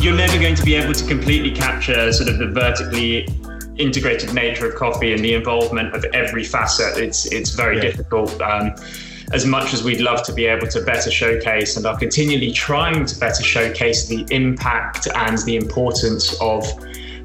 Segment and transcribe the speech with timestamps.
[0.00, 3.28] You're never going to be able to completely capture sort of the vertically
[3.76, 6.98] integrated nature of coffee and the involvement of every facet.
[6.98, 7.82] It's it's very yeah.
[7.82, 8.40] difficult.
[8.40, 8.74] Um,
[9.32, 13.04] as much as we'd love to be able to better showcase and are continually trying
[13.04, 16.64] to better showcase the impact and the importance of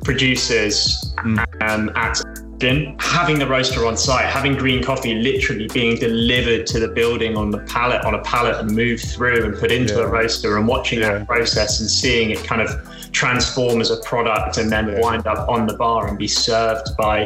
[0.04, 1.44] producers mm.
[1.68, 2.22] um, at
[2.62, 7.52] having the roaster on site, having green coffee literally being delivered to the building on
[7.52, 10.02] the pallet on a pallet and moved through and put into yeah.
[10.02, 11.18] a roaster and watching yeah.
[11.18, 12.70] that process and seeing it kind of
[13.12, 15.00] transform as a product and then yeah.
[15.00, 17.26] wind up on the bar and be served by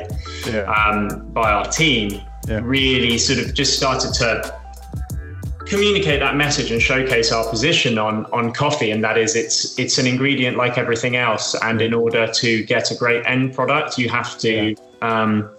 [0.66, 2.22] um, by our team
[2.62, 4.60] really sort of just started to
[5.68, 10.00] communicate that message and showcase our position on on coffee and that is it's it's
[10.00, 14.10] an ingredient like everything else and in order to get a great end product you
[14.10, 15.50] have to um,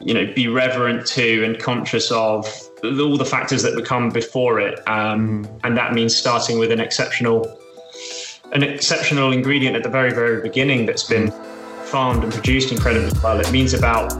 [0.00, 2.46] you know be reverent to and conscious of
[2.84, 5.60] all the factors that come before it um, mm.
[5.64, 7.58] and that means starting with an exceptional
[8.52, 11.32] an exceptional ingredient at the very very beginning that's been
[11.84, 14.12] farmed and produced incredibly well it means about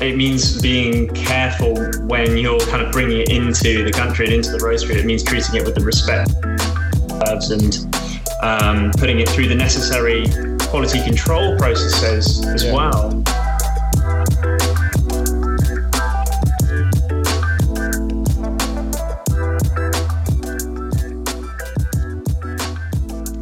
[0.00, 4.50] it means being careful when you're kind of bringing it into the country and into
[4.50, 4.96] the roastery.
[4.96, 6.32] It means treating it with the respect
[7.50, 7.86] and
[8.42, 10.26] um, putting it through the necessary
[10.66, 12.72] quality control processes as yeah.
[12.72, 13.21] well.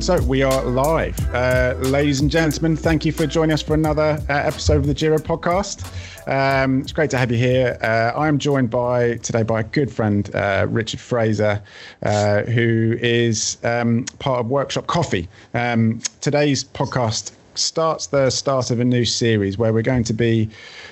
[0.01, 1.15] So we are live.
[1.35, 4.95] Uh, ladies and gentlemen, thank you for joining us for another uh, episode of the
[4.95, 5.85] Giro podcast.
[6.27, 7.77] Um, it's great to have you here.
[7.83, 11.63] Uh, I am joined by today by a good friend, uh, Richard Fraser,
[12.03, 15.29] uh, who is um, part of Workshop Coffee.
[15.53, 20.49] Um, today's podcast starts the start of a new series where we're going to be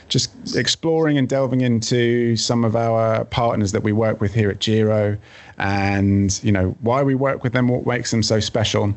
[0.08, 4.58] just exploring and delving into some of our partners that we work with here at
[4.58, 5.16] Giro
[5.58, 8.94] and you know why we work with them what makes them so special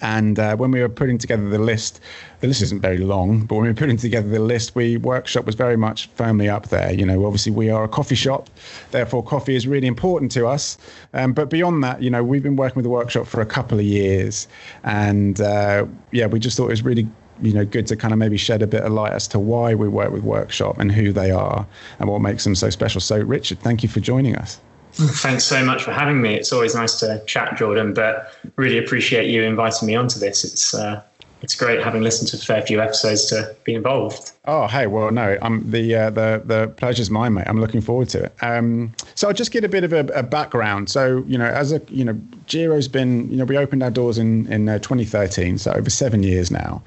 [0.00, 2.00] and uh, when we were putting together the list,
[2.40, 5.44] the list isn't very long, but when we were putting together the list, we workshop
[5.44, 6.92] was very much firmly up there.
[6.92, 8.48] You know, obviously we are a coffee shop,
[8.90, 10.78] therefore coffee is really important to us.
[11.14, 13.78] Um, but beyond that, you know, we've been working with the workshop for a couple
[13.78, 14.48] of years,
[14.84, 17.08] and uh, yeah, we just thought it was really
[17.40, 19.74] you know good to kind of maybe shed a bit of light as to why
[19.74, 21.66] we work with workshop and who they are
[21.98, 24.60] and what makes them so special so richard thank you for joining us
[24.94, 26.34] Thanks so much for having me.
[26.34, 30.44] It's always nice to chat, Jordan, but really appreciate you inviting me onto this.
[30.44, 31.02] It's uh,
[31.42, 34.30] it's great having listened to a fair few episodes to be involved.
[34.44, 37.46] Oh, hey, well, no, I'm the uh, the the pleasure's mine, mate.
[37.48, 38.34] I'm looking forward to it.
[38.42, 40.88] Um, so I'll just get a bit of a, a, background.
[40.88, 44.18] So you know, as a you know, Giro's been you know we opened our doors
[44.18, 46.82] in in uh, 2013, so over seven years now,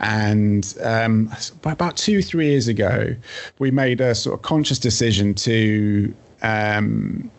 [0.00, 1.30] and um,
[1.64, 3.14] about two three years ago,
[3.58, 7.30] we made a sort of conscious decision to um,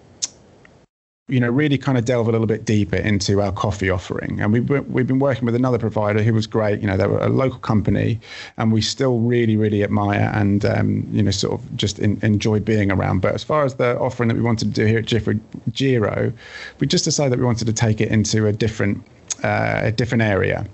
[1.30, 4.42] you know, really kind of delve a little bit deeper into our coffee offering.
[4.42, 6.82] And we've we've been working with another provider who was great.
[6.82, 8.20] You know, they were a local company,
[8.58, 12.60] and we still really, really admire and um, you know, sort of just in, enjoy
[12.60, 13.22] being around.
[13.22, 16.34] But as far as the offering that we wanted to do here at Giro,
[16.80, 19.02] we just decided that we wanted to take it into a different
[19.44, 20.68] uh, a different area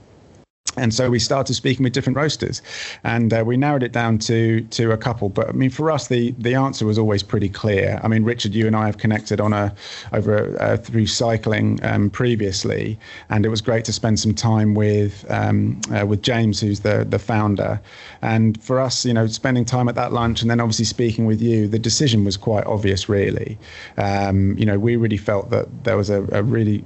[0.78, 2.62] and so we started speaking with different roasters
[3.04, 5.30] and uh, we narrowed it down to to a couple.
[5.30, 8.00] But i mean for us the the answer was always pretty clear.
[8.04, 9.74] I mean richard you and i have connected on a
[10.14, 13.00] over uh, through cycling um, previously
[13.30, 17.06] and it was great to spend some time with um, uh, with james who's the
[17.10, 17.80] the founder.
[18.22, 21.42] And for us you know spending time at that lunch and then obviously speaking with
[21.42, 23.58] you the decision was quite obvious really.
[23.98, 26.86] Um, you know we really felt that there was a, a really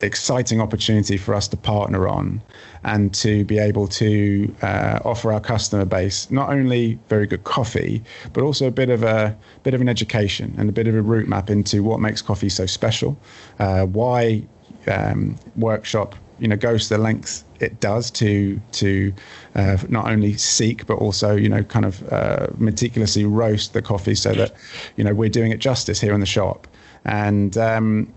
[0.00, 2.42] exciting opportunity for us to partner on
[2.84, 8.02] and to be able to uh, offer our customer base not only very good coffee
[8.32, 11.02] but also a bit of a bit of an education and a bit of a
[11.02, 13.18] route map into what makes coffee so special
[13.58, 14.42] uh, why
[14.86, 19.12] um, workshop you know goes to the lengths it does to to
[19.54, 24.14] uh, not only seek but also you know kind of uh, meticulously roast the coffee
[24.14, 24.54] so that
[24.96, 26.66] you know we're doing it justice here in the shop.
[27.04, 28.12] And um,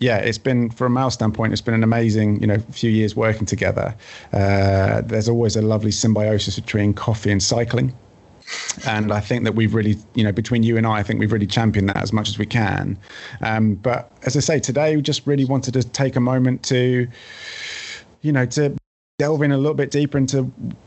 [0.00, 3.46] yeah, it's been from our standpoint, it's been an amazing, you know, few years working
[3.46, 3.94] together.
[4.32, 7.94] Uh, there's always a lovely symbiosis between coffee and cycling.
[8.86, 11.32] And I think that we've really, you know, between you and I, I think we've
[11.32, 12.98] really championed that as much as we can.
[13.40, 17.08] Um, but as I say, today we just really wanted to take a moment to,
[18.20, 18.76] you know, to
[19.18, 20.42] delve in a little bit deeper into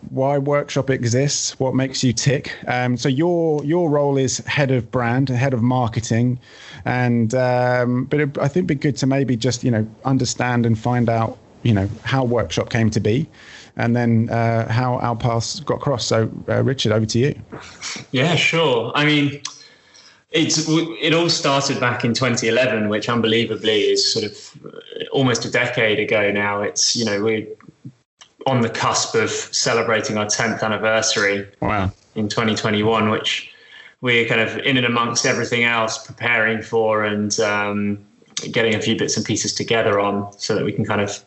[0.09, 2.53] why workshop exists what makes you tick.
[2.67, 6.37] Um, so your your role is head of brand head of marketing.
[6.83, 10.65] And um, but it, i think it'd be good to maybe just you know understand
[10.65, 13.27] and find out you know how workshop came to be
[13.77, 16.09] and then uh, how our paths got crossed.
[16.09, 17.41] So uh, richard over to you.
[18.11, 18.91] Yeah sure.
[18.93, 19.41] I mean
[20.31, 24.57] it's it all started back in 2011, which unbelievably is sort of
[25.13, 26.61] almost a decade ago now.
[26.61, 27.47] It's you know we're
[28.47, 31.47] on the cusp of celebrating our 10th anniversary.
[31.61, 31.91] Wow.
[32.15, 33.53] In 2021, which
[34.01, 38.05] we're kind of in and amongst everything else preparing for and um,
[38.51, 41.23] getting a few bits and pieces together on so that we can kind of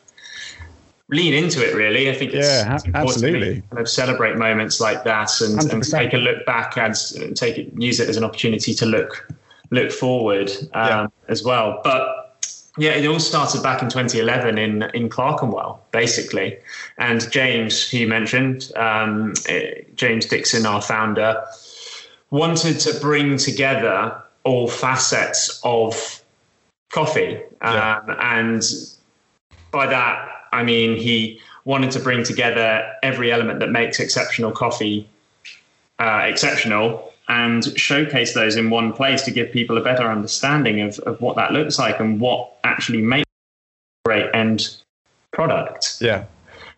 [1.08, 5.02] lean into it really i think it's, yeah, it's absolutely kind of celebrate moments like
[5.02, 6.94] that and, and take a look back and
[7.36, 9.28] take it use it as an opportunity to look
[9.72, 11.06] look forward um, yeah.
[11.26, 12.19] as well but
[12.80, 16.58] yeah it all started back in 2011 in in clerkenwell basically
[16.98, 21.44] and james who you mentioned um, eh, james dixon our founder
[22.30, 26.22] wanted to bring together all facets of
[26.90, 27.40] coffee.
[27.62, 27.98] Yeah.
[27.98, 28.62] Um, and
[29.70, 35.08] by that, I mean he wanted to bring together every element that makes exceptional coffee
[35.98, 40.98] uh, exceptional and showcase those in one place to give people a better understanding of,
[41.00, 43.28] of what that looks like and what actually makes
[44.04, 44.76] a great end
[45.32, 45.98] product.
[46.00, 46.24] Yeah.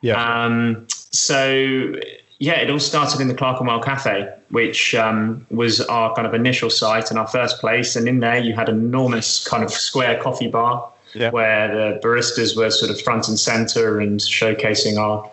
[0.03, 0.23] Yeah.
[0.23, 1.95] Um, so
[2.39, 6.27] yeah, it all started in the Clark and Clerkenwell Cafe, which um, was our kind
[6.27, 7.97] of initial site and our first place.
[7.97, 11.31] And in there, you had an enormous kind of square coffee bar yeah.
[11.31, 15.31] where the baristas were sort of front and center and showcasing our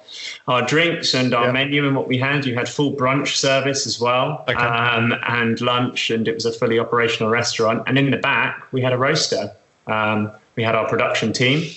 [0.47, 1.51] our drinks and our yeah.
[1.51, 2.45] menu and what we had.
[2.45, 4.57] You had full brunch service as well okay.
[4.57, 7.83] um, and lunch, and it was a fully operational restaurant.
[7.87, 9.51] And in the back, we had a roaster.
[9.87, 11.69] Um, we had our production team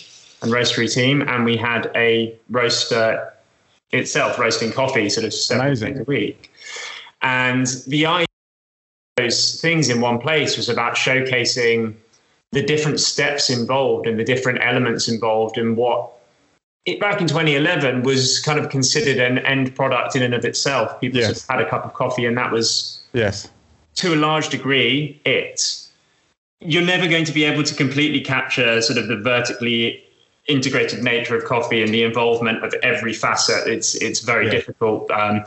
[0.43, 3.33] and roastery team, and we had a roaster
[3.93, 5.95] itself roasting coffee sort of seven Amazing.
[5.95, 6.51] days a week.
[7.21, 8.27] And the idea
[9.19, 11.95] of those things in one place was about showcasing
[12.53, 16.13] the different steps involved and the different elements involved and what
[16.85, 21.01] it, back in 2011 was kind of considered an end product in and of itself.
[21.01, 21.29] People yes.
[21.29, 23.49] just had a cup of coffee and that was yes
[23.97, 25.79] to a large degree it.
[26.61, 30.05] You're never going to be able to completely capture sort of the vertically
[30.49, 35.11] integrated nature of coffee and the involvement of every facet, it's it's very difficult.
[35.11, 35.45] Um,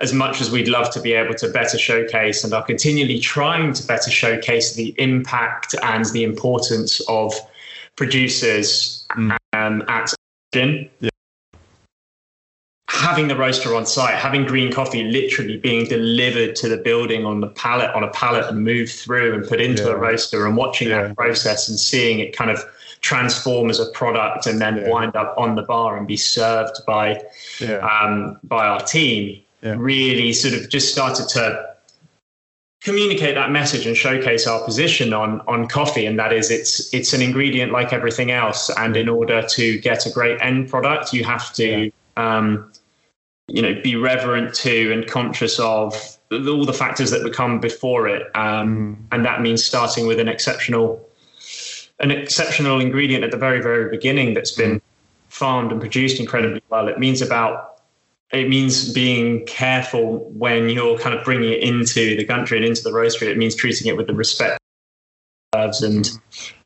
[0.00, 3.72] as much as we'd love to be able to better showcase and are continually trying
[3.74, 7.34] to better showcase the impact and the importance of
[7.96, 9.36] producers mm.
[9.52, 10.12] um, at.
[10.52, 11.10] Yeah.
[12.88, 17.40] Having the roaster on site, having green coffee literally being delivered to the building on
[17.40, 19.90] the pallet on a pallet and moved through and put into yeah.
[19.90, 21.04] a roaster and watching yeah.
[21.04, 22.62] that process and seeing it kind of
[23.00, 24.90] transform as a product and then yeah.
[24.90, 27.22] wind up on the bar and be served by
[27.60, 27.76] yeah.
[27.78, 29.74] um, by our team yeah.
[29.78, 31.70] really sort of just started to
[32.82, 37.12] communicate that message and showcase our position on on coffee and that is it's it's
[37.12, 41.22] an ingredient like everything else and in order to get a great end product you
[41.22, 42.72] have to um,
[43.48, 48.34] you know be reverent to and conscious of all the factors that become before it
[48.34, 49.06] um, mm.
[49.12, 51.06] and that means starting with an exceptional
[52.00, 54.82] an exceptional ingredient at the very, very beginning that's been mm.
[55.28, 56.88] farmed and produced incredibly well.
[56.88, 57.69] It means about
[58.32, 62.82] it means being careful when you're kind of bringing it into the country and into
[62.82, 63.28] the roastery.
[63.28, 64.60] It means treating it with the respect
[65.52, 66.10] and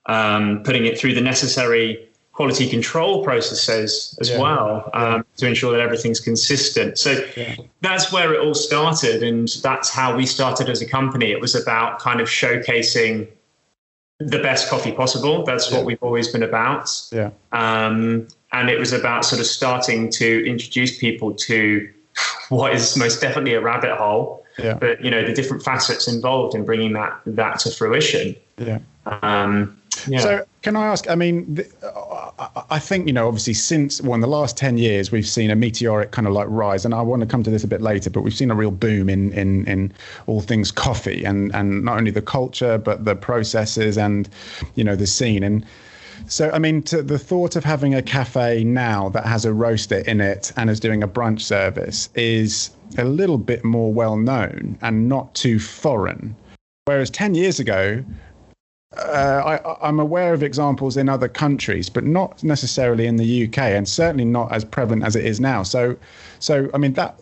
[0.06, 4.38] um, putting it through the necessary quality control processes as yeah.
[4.38, 5.22] well um, yeah.
[5.36, 6.98] to ensure that everything's consistent.
[6.98, 7.54] So yeah.
[7.80, 11.30] that's where it all started, and that's how we started as a company.
[11.30, 13.28] It was about kind of showcasing
[14.18, 15.44] the best coffee possible.
[15.44, 16.90] That's what we've always been about.
[17.12, 17.30] Yeah.
[17.52, 21.90] Um, and it was about sort of starting to introduce people to
[22.48, 24.44] what is most definitely a rabbit hole.
[24.58, 24.74] Yeah.
[24.74, 28.36] But you know the different facets involved in bringing that that to fruition.
[28.56, 28.78] Yeah.
[29.06, 30.20] Um, yeah.
[30.20, 31.10] So, can I ask?
[31.10, 31.64] I mean,
[32.38, 35.56] I think you know, obviously, since well, in the last ten years, we've seen a
[35.56, 38.10] meteoric kind of like rise, and I want to come to this a bit later,
[38.10, 39.92] but we've seen a real boom in in in
[40.26, 44.28] all things coffee, and and not only the culture, but the processes, and
[44.74, 45.64] you know, the scene, and.
[46.26, 49.98] So, I mean, to the thought of having a cafe now that has a roaster
[49.98, 54.78] in it and is doing a brunch service is a little bit more well known
[54.80, 56.36] and not too foreign.
[56.84, 58.04] Whereas 10 years ago,
[58.98, 63.58] uh, I, am aware of examples in other countries, but not necessarily in the UK,
[63.58, 65.62] and certainly not as prevalent as it is now.
[65.62, 65.96] So,
[66.38, 67.16] so I mean that.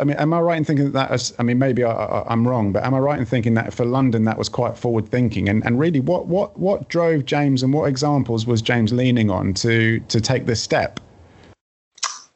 [0.00, 1.10] I mean, am I right in thinking that?
[1.10, 3.84] is, I mean, maybe I, am wrong, but am I right in thinking that for
[3.84, 5.48] London that was quite forward thinking?
[5.48, 9.54] And and really, what what what drove James, and what examples was James leaning on
[9.54, 11.00] to to take this step?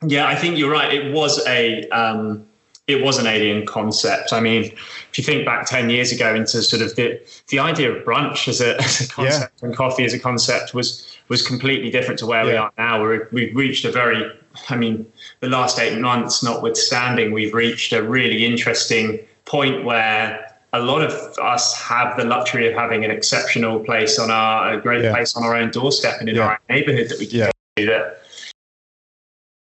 [0.06, 0.92] Yeah, I think you're right.
[0.92, 2.46] It was a um,
[2.86, 4.32] it was an alien concept.
[4.32, 7.90] I mean, if you think back 10 years ago into sort of the, the idea
[7.90, 9.68] of brunch as a, as a concept yeah.
[9.68, 12.50] and coffee as a concept was, was completely different to where yeah.
[12.50, 13.00] we are now.
[13.00, 14.30] We're, we've reached a very,
[14.68, 15.10] I mean,
[15.40, 21.12] the last eight months notwithstanding, we've reached a really interesting point where a lot of
[21.38, 25.12] us have the luxury of having an exceptional place on our a great yeah.
[25.12, 27.50] place on our own doorstep and in our neighborhood that we can yeah.
[27.76, 28.22] do that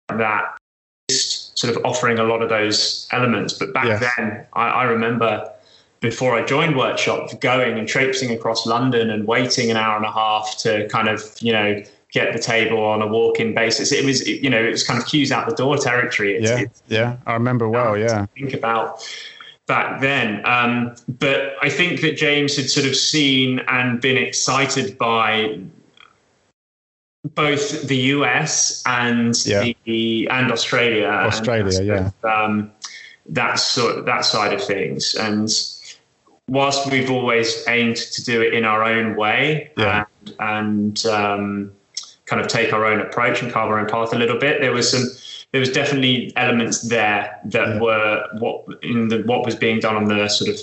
[0.08, 0.56] that
[1.56, 3.52] sort of offering a lot of those elements.
[3.52, 4.12] But back yes.
[4.16, 5.50] then, I, I, remember
[6.00, 10.12] before I joined Workshop, going and traipsing across London and waiting an hour and a
[10.12, 11.82] half to kind of, you know,
[12.12, 13.90] get the table on a walk-in basis.
[13.90, 16.36] It was, you know, it was kind of queues out the door territory.
[16.36, 17.96] It's, yeah, it's, yeah, I remember well.
[17.96, 19.02] Yeah, think about
[19.66, 20.44] back then.
[20.46, 25.58] Um, but I think that James had sort of seen and been excited by
[27.34, 29.72] both the US and yeah.
[29.84, 31.06] the and Australia.
[31.06, 32.30] Australia, and yeah.
[32.30, 32.72] Um,
[33.28, 35.14] that sort that side of things.
[35.14, 35.48] And
[36.48, 40.04] whilst we've always aimed to do it in our own way yeah.
[40.20, 41.72] and, and um,
[42.26, 44.72] kind of take our own approach and carve our own path a little bit, there
[44.72, 45.04] was some
[45.52, 47.80] there was definitely elements there that yeah.
[47.80, 50.60] were what in the what was being done on the sort of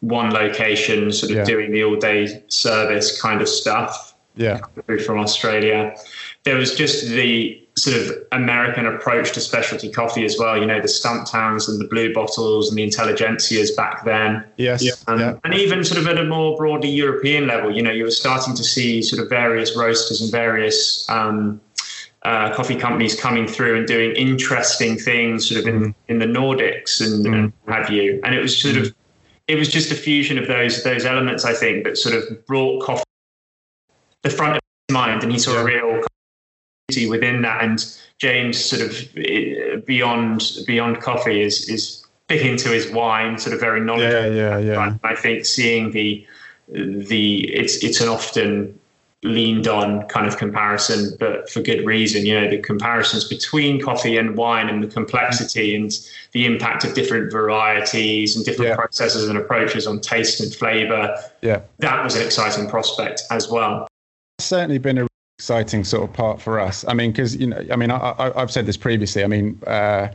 [0.00, 4.05] one location, sort of doing the all day service kind of stuff
[4.36, 4.60] yeah,
[5.04, 5.96] from Australia.
[6.44, 10.56] There was just the sort of American approach to specialty coffee as well.
[10.58, 14.44] You know, the Stumptowns and the Blue Bottles and the Intelligentsias back then.
[14.56, 15.04] Yes.
[15.08, 15.38] Um, yeah.
[15.44, 18.54] And even sort of at a more broadly European level, you know, you were starting
[18.54, 21.60] to see sort of various roasters and various um,
[22.22, 25.94] uh, coffee companies coming through and doing interesting things sort of in, mm.
[26.08, 27.34] in the Nordics and, mm.
[27.34, 28.20] and have you.
[28.24, 28.86] And it was sort mm.
[28.86, 28.94] of,
[29.48, 32.82] it was just a fusion of those those elements, I think, that sort of brought
[32.82, 33.05] coffee
[34.28, 36.02] the front of his mind, and he saw a real
[36.88, 37.62] beauty within that.
[37.62, 37.84] And
[38.18, 43.60] James, sort of eh, beyond beyond coffee, is is big into his wine, sort of
[43.60, 44.34] very knowledgeable.
[44.34, 44.96] Yeah, yeah, yeah.
[45.04, 46.26] I think seeing the
[46.68, 48.78] the it's it's an often
[49.22, 52.26] leaned on kind of comparison, but for good reason.
[52.26, 55.90] You know, the comparisons between coffee and wine and the complexity and
[56.32, 58.76] the impact of different varieties and different yeah.
[58.76, 61.16] processes and approaches on taste and flavor.
[61.42, 61.62] Yeah.
[61.78, 63.88] That was an exciting prospect as well
[64.38, 65.06] certainly been a
[65.38, 66.84] exciting sort of part for us.
[66.88, 69.22] I mean, because you know, I mean, I, have said this previously.
[69.22, 70.08] I mean, uh,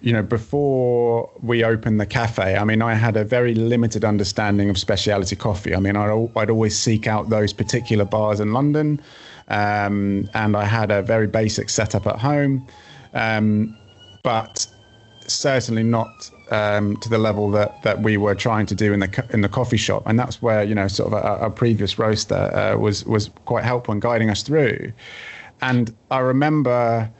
[0.00, 4.70] you know, before we opened the cafe, I mean, I had a very limited understanding
[4.70, 5.74] of specialty coffee.
[5.74, 9.00] I mean, I'd, I'd always seek out those particular bars in London,
[9.48, 12.66] um, and I had a very basic setup at home,
[13.12, 13.76] um,
[14.22, 14.66] but
[15.26, 16.08] certainly not
[16.54, 19.48] um, to the level that that we were trying to do in the in the
[19.48, 23.30] coffee shop, and that's where you know sort of a previous roaster uh, was was
[23.44, 24.92] quite helpful in guiding us through.
[25.62, 27.10] And I remember,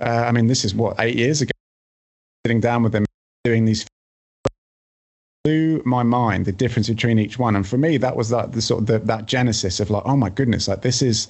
[0.00, 1.52] uh, I mean, this is what eight years ago,
[2.44, 3.04] sitting down with them
[3.44, 3.86] doing these
[5.44, 8.62] blew my mind the difference between each one and for me that was that the
[8.62, 11.26] sort of the, that genesis of like oh my goodness like this is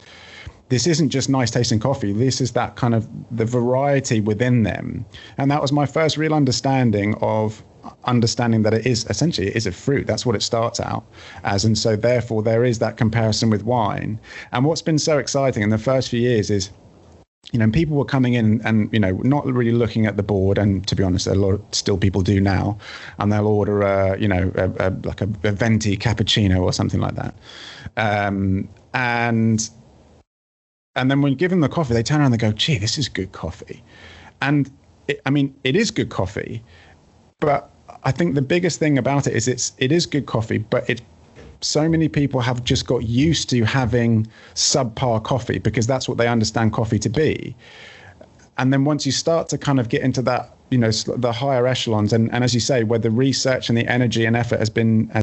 [0.72, 2.14] this isn't just nice tasting coffee.
[2.14, 5.04] This is that kind of the variety within them.
[5.36, 7.62] And that was my first real understanding of
[8.04, 10.06] understanding that it is essentially it is a fruit.
[10.06, 11.04] That's what it starts out
[11.44, 11.66] as.
[11.66, 14.18] And so therefore there is that comparison with wine.
[14.52, 16.70] And what's been so exciting in the first few years is
[17.52, 20.56] you know, people were coming in and, you know, not really looking at the board.
[20.56, 22.78] And to be honest, a lot of, still people do now.
[23.18, 27.00] And they'll order, a, you know, a, a, like a, a venti cappuccino or something
[27.00, 27.34] like that.
[27.98, 29.68] Um, and
[30.94, 32.78] and then when you give them the coffee, they turn around and they go, gee,
[32.78, 33.82] this is good coffee.
[34.40, 34.70] And
[35.08, 36.62] it, I mean, it is good coffee,
[37.40, 37.70] but
[38.04, 41.02] I think the biggest thing about it is it's it is good coffee, but it
[41.60, 46.26] so many people have just got used to having subpar coffee because that's what they
[46.26, 47.54] understand coffee to be.
[48.58, 51.66] And then once you start to kind of get into that, you know, the higher
[51.66, 54.70] echelons, and, and as you say, where the research and the energy and effort has
[54.70, 55.22] been has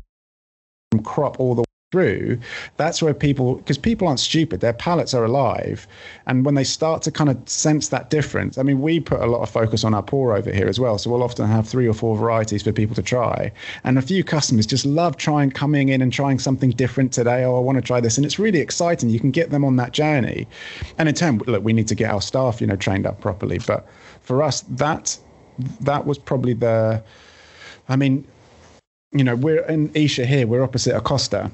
[1.04, 2.40] crop all the through,
[2.78, 5.88] that's where people, because people aren't stupid, their palates are alive.
[6.28, 9.26] And when they start to kind of sense that difference, I mean, we put a
[9.26, 11.00] lot of focus on our pour over here as well.
[11.00, 13.52] So we'll often have three or four varieties for people to try.
[13.84, 17.44] And a few customers just love trying, coming in and trying something different today.
[17.44, 18.18] Oh, I want to try this.
[18.18, 19.10] And it's really exciting.
[19.10, 20.48] You can get them on that journey.
[21.00, 23.58] And in turn, look, we need to get our staff, you know, trained up properly.
[23.66, 23.88] But
[24.22, 25.18] for us, that,
[25.82, 27.04] that was probably the,
[27.88, 28.28] I mean,
[29.12, 31.50] you know, we're in Esher here, we're opposite a Costa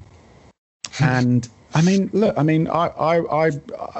[1.00, 3.52] and I mean, look, I mean, I, I, I,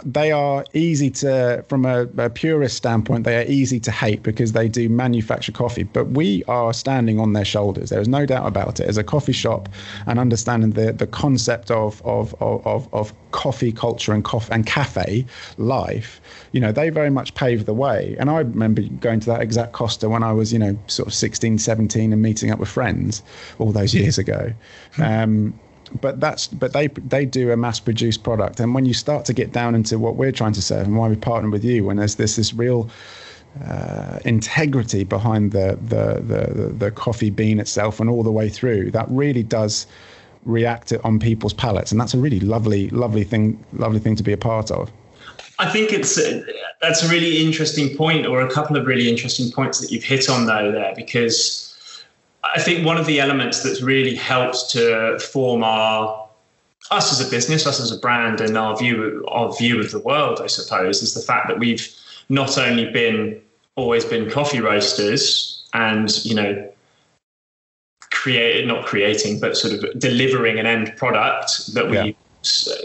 [0.06, 4.54] they are easy to, from a, a, purist standpoint, they are easy to hate because
[4.54, 5.84] they do manufacture coffee.
[5.84, 7.90] But we are standing on their shoulders.
[7.90, 8.88] There is no doubt about it.
[8.88, 9.68] As a coffee shop,
[10.08, 15.26] and understanding the the concept of of of, of coffee culture and coffee and cafe
[15.58, 16.22] life,
[16.54, 18.16] you know, they very much paved the way.
[18.18, 21.14] And I remember going to that exact Costa when I was, you know, sort of
[21.14, 23.22] 16, 17, and meeting up with friends
[23.60, 24.54] all those years ago.
[24.98, 25.60] Um,
[26.02, 29.34] but that's but they they do a mass produced product and when you start to
[29.34, 31.98] get down into what we're trying to serve and why we partner with you when
[31.98, 32.90] there's this this real
[33.64, 38.92] uh, integrity behind the, the, the the coffee bean itself and all the way through.
[38.92, 39.88] That really does
[40.44, 44.34] react on people's palates, and that's a really lovely, lovely thing, lovely thing to be
[44.34, 44.92] a part of.
[45.58, 46.20] I think it's
[46.82, 50.30] that's a really interesting point, or a couple of really interesting points that you've hit
[50.30, 51.75] on though there, because
[52.54, 56.26] I think one of the elements that's really helped to form our
[56.92, 60.00] us as a business, us as a brand, and our view our view of the
[60.00, 61.88] world, I suppose, is the fact that we've
[62.30, 63.42] not only been
[63.76, 66.72] always been coffee roasters and you know
[68.12, 72.76] create not creating but sort of delivering an end product that we yeah.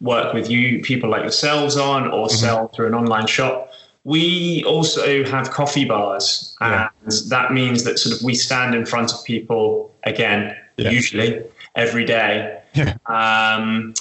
[0.00, 2.36] work with you people like yourselves on or mm-hmm.
[2.36, 3.72] sell through an online shop
[4.04, 6.88] we also have coffee bars yeah.
[7.02, 10.90] and that means that sort of we stand in front of people again yeah.
[10.90, 11.42] usually
[11.74, 12.96] every day yeah.
[13.06, 13.94] um,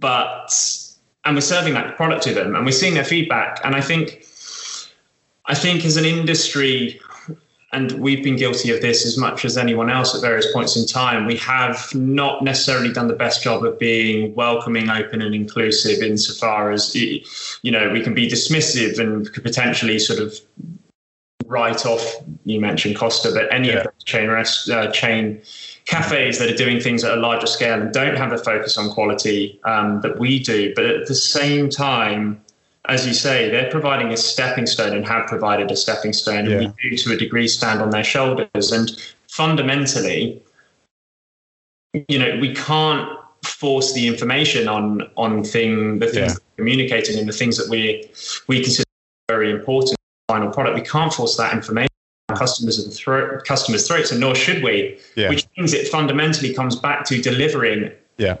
[0.00, 0.52] but
[1.24, 4.26] and we're serving that product to them and we're seeing their feedback and i think
[5.46, 7.00] I think as an industry,
[7.76, 10.86] and we've been guilty of this as much as anyone else at various points in
[10.86, 16.02] time, we have not necessarily done the best job of being welcoming, open, and inclusive
[16.02, 20.40] insofar as, you know, we can be dismissive and could potentially sort of
[21.44, 22.02] write off,
[22.44, 23.74] you mentioned Costa, but any yeah.
[23.74, 25.42] of the chain, rest, uh, chain
[25.84, 28.90] cafes that are doing things at a larger scale and don't have a focus on
[28.90, 30.72] quality um, that we do.
[30.74, 32.40] But at the same time,
[32.88, 36.58] as you say, they're providing a stepping stone and have provided a stepping stone, yeah.
[36.58, 38.72] and we do to a degree stand on their shoulders.
[38.72, 38.90] And
[39.28, 40.42] fundamentally,
[42.08, 43.08] you know, we can't
[43.44, 46.38] force the information on on thing the things yeah.
[46.56, 48.10] communicating and the things that we
[48.48, 48.84] we consider
[49.28, 49.96] very important
[50.28, 50.76] final product.
[50.76, 51.88] We can't force that information
[52.28, 54.98] on customers of the customers' throats, and nor should we.
[55.14, 55.30] Yeah.
[55.30, 58.36] Which means it fundamentally comes back to delivering yeah.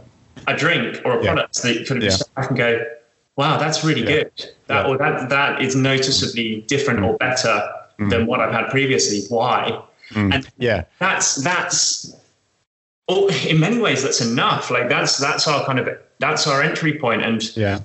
[0.46, 2.18] a drink or a product that you could have yeah.
[2.34, 2.84] back and go,
[3.36, 4.22] wow, that's really yeah.
[4.22, 4.50] good.
[4.66, 4.90] That yeah.
[4.90, 7.62] or that that is noticeably different or better
[7.98, 8.10] mm.
[8.10, 9.22] than what I've had previously.
[9.28, 9.82] Why?
[10.10, 10.34] Mm.
[10.34, 12.14] And yeah, that's that's
[13.08, 14.70] oh, in many ways that's enough.
[14.70, 15.88] Like that's that's our kind of
[16.18, 17.22] that's our entry point.
[17.22, 17.80] And yeah,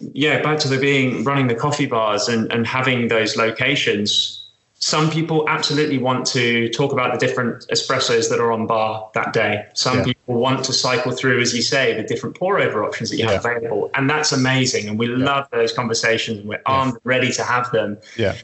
[0.00, 4.41] yeah, back to the being running the coffee bars and and having those locations
[4.82, 9.32] some people absolutely want to talk about the different espressos that are on bar that
[9.32, 9.64] day.
[9.74, 10.04] Some yeah.
[10.06, 13.22] people want to cycle through, as you say, the different pour over options that you
[13.22, 13.52] have yeah.
[13.52, 13.92] available.
[13.94, 14.88] And that's amazing.
[14.88, 15.24] And we yeah.
[15.24, 17.96] love those conversations and we're armed, ready to have them.
[18.16, 18.36] Yeah.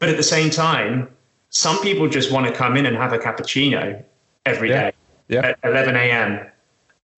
[0.00, 1.08] But at the same time,
[1.50, 4.02] some people just want to come in and have a cappuccino
[4.44, 4.92] every day
[5.30, 6.44] at 11 a.m.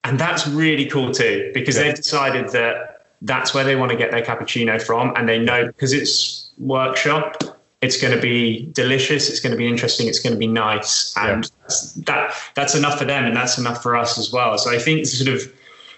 [0.04, 4.10] And that's really cool too, because they've decided that that's where they want to get
[4.10, 5.14] their cappuccino from.
[5.16, 7.56] And they know because it's workshop
[7.87, 11.16] it's going to be delicious it's going to be interesting it's going to be nice
[11.16, 12.03] and yeah.
[12.07, 14.59] that that's enough for them and that's enough for us as well.
[14.59, 15.40] So i think sort of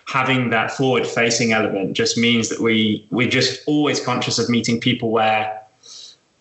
[0.07, 4.81] having that forward facing element just means that we we're just always conscious of meeting
[4.81, 5.61] people where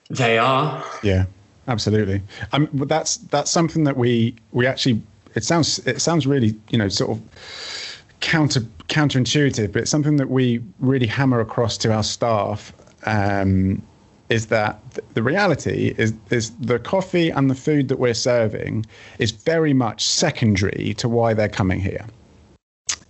[0.10, 0.84] they are.
[1.04, 1.26] Yeah
[1.68, 2.22] absolutely.
[2.54, 5.02] Um, that's that's something that we we actually
[5.36, 7.22] it sounds it sounds really you know sort of
[8.20, 12.74] counter counterintuitive but it's something that we really hammer across to our staff
[13.06, 13.82] um,
[14.30, 14.80] is that
[15.14, 18.86] the reality is is the coffee and the food that we're serving
[19.20, 22.06] is very much secondary to why they're coming here.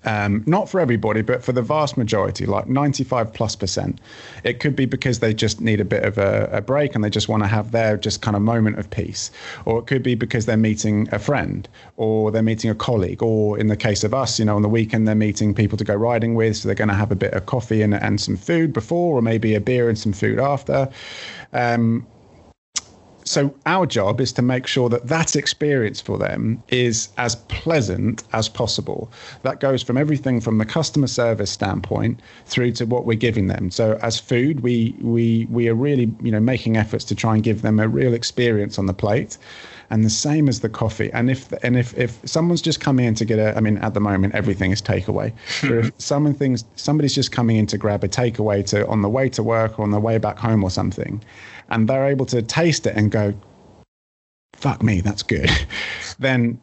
[0.05, 3.99] Um, not for everybody, but for the vast majority, like 95 plus percent,
[4.43, 7.09] it could be because they just need a bit of a, a break and they
[7.09, 9.31] just want to have their just kind of moment of peace.
[9.65, 13.21] Or it could be because they're meeting a friend or they're meeting a colleague.
[13.21, 15.83] Or in the case of us, you know, on the weekend, they're meeting people to
[15.83, 16.57] go riding with.
[16.57, 19.21] So they're going to have a bit of coffee and, and some food before, or
[19.21, 20.89] maybe a beer and some food after.
[21.53, 22.05] Um,
[23.27, 28.23] so our job is to make sure that that experience for them is as pleasant
[28.33, 29.11] as possible.
[29.43, 33.69] That goes from everything from the customer service standpoint through to what we're giving them.
[33.69, 37.43] So as food, we we we are really you know making efforts to try and
[37.43, 39.37] give them a real experience on the plate
[39.89, 41.11] and the same as the coffee.
[41.13, 43.93] And if and if if someone's just coming in to get a, I mean, at
[43.93, 45.33] the moment everything is takeaway.
[45.61, 49.09] but if someone thinks somebody's just coming in to grab a takeaway to on the
[49.09, 51.21] way to work or on the way back home or something,
[51.69, 53.33] and they're able to taste it and go,
[54.53, 55.49] fuck me, that's good,
[56.19, 56.59] then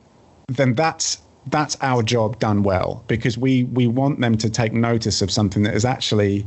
[0.49, 5.23] then that's that's our job done well because we we want them to take notice
[5.23, 6.47] of something that is actually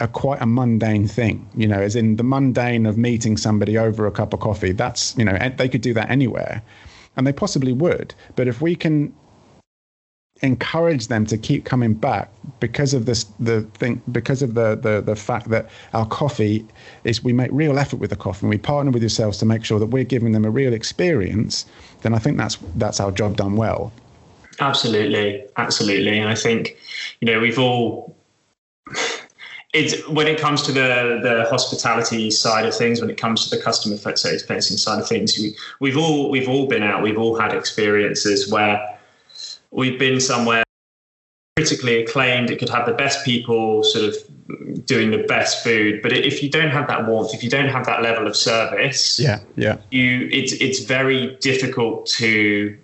[0.00, 4.06] a quite a mundane thing, you know, as in the mundane of meeting somebody over
[4.06, 4.72] a cup of coffee.
[4.72, 6.62] That's you know they could do that anywhere,
[7.16, 8.14] and they possibly would.
[8.36, 9.14] But if we can
[10.44, 12.28] encourage them to keep coming back
[12.60, 16.64] because of this the thing because of the, the the fact that our coffee
[17.04, 19.64] is we make real effort with the coffee and we partner with yourselves to make
[19.64, 21.64] sure that we're giving them a real experience
[22.02, 23.92] then i think that's that's our job done well.
[24.60, 25.44] Absolutely.
[25.56, 26.18] Absolutely.
[26.18, 26.76] And i think
[27.20, 28.14] you know we've all
[29.72, 33.56] it's when it comes to the the hospitality side of things, when it comes to
[33.56, 37.36] the customer facing side of things, we, we've all we've all been out, we've all
[37.36, 38.93] had experiences where
[39.74, 40.62] we've been somewhere
[41.56, 42.50] critically acclaimed.
[42.50, 44.16] It could have the best people sort of
[44.86, 47.86] doing the best food, but if you don't have that warmth, if you don't have
[47.86, 52.76] that level of service, yeah, yeah, you it's it's very difficult to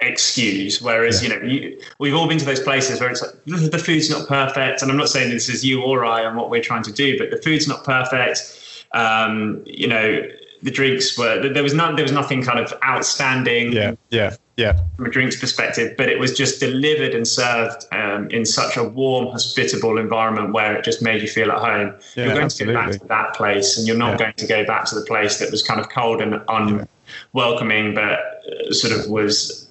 [0.00, 0.82] excuse.
[0.82, 1.28] Whereas, yeah.
[1.28, 4.28] you know, you, we've all been to those places where it's like the food's not
[4.28, 6.92] perfect, and I'm not saying this is you or I and what we're trying to
[6.92, 8.86] do, but the food's not perfect.
[8.92, 10.22] Um, you know,
[10.62, 13.72] the drinks were there was none there was nothing kind of outstanding.
[13.72, 14.80] Yeah, yeah, yeah.
[14.96, 18.84] From a drinks perspective, but it was just delivered and served um, in such a
[18.84, 21.94] warm, hospitable environment where it just made you feel at home.
[22.14, 22.74] Yeah, you're going absolutely.
[22.74, 24.16] to go back to that place, and you're not yeah.
[24.16, 28.18] going to go back to the place that was kind of cold and unwelcoming, but
[28.48, 29.68] uh, sort of was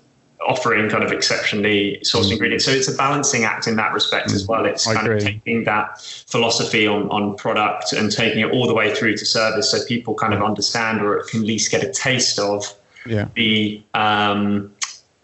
[0.48, 2.34] offering kind of exceptionally sourced mm.
[2.34, 2.66] ingredients.
[2.66, 4.50] So it's a balancing act in that respect as mm.
[4.50, 4.66] well.
[4.66, 8.94] It's kind of taking that philosophy on, on product and taking it all the way
[8.94, 12.38] through to service so people kind of understand or can at least get a taste
[12.38, 12.72] of
[13.06, 13.28] yeah.
[13.36, 14.74] the um,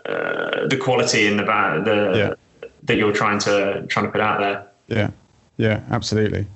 [0.05, 2.67] uh, the quality in the the yeah.
[2.83, 4.67] that you're trying to trying to put out there.
[4.87, 5.11] Yeah,
[5.57, 6.47] yeah, absolutely.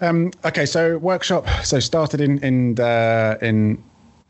[0.00, 1.48] Um, okay, so workshop.
[1.62, 3.82] So started in in uh, in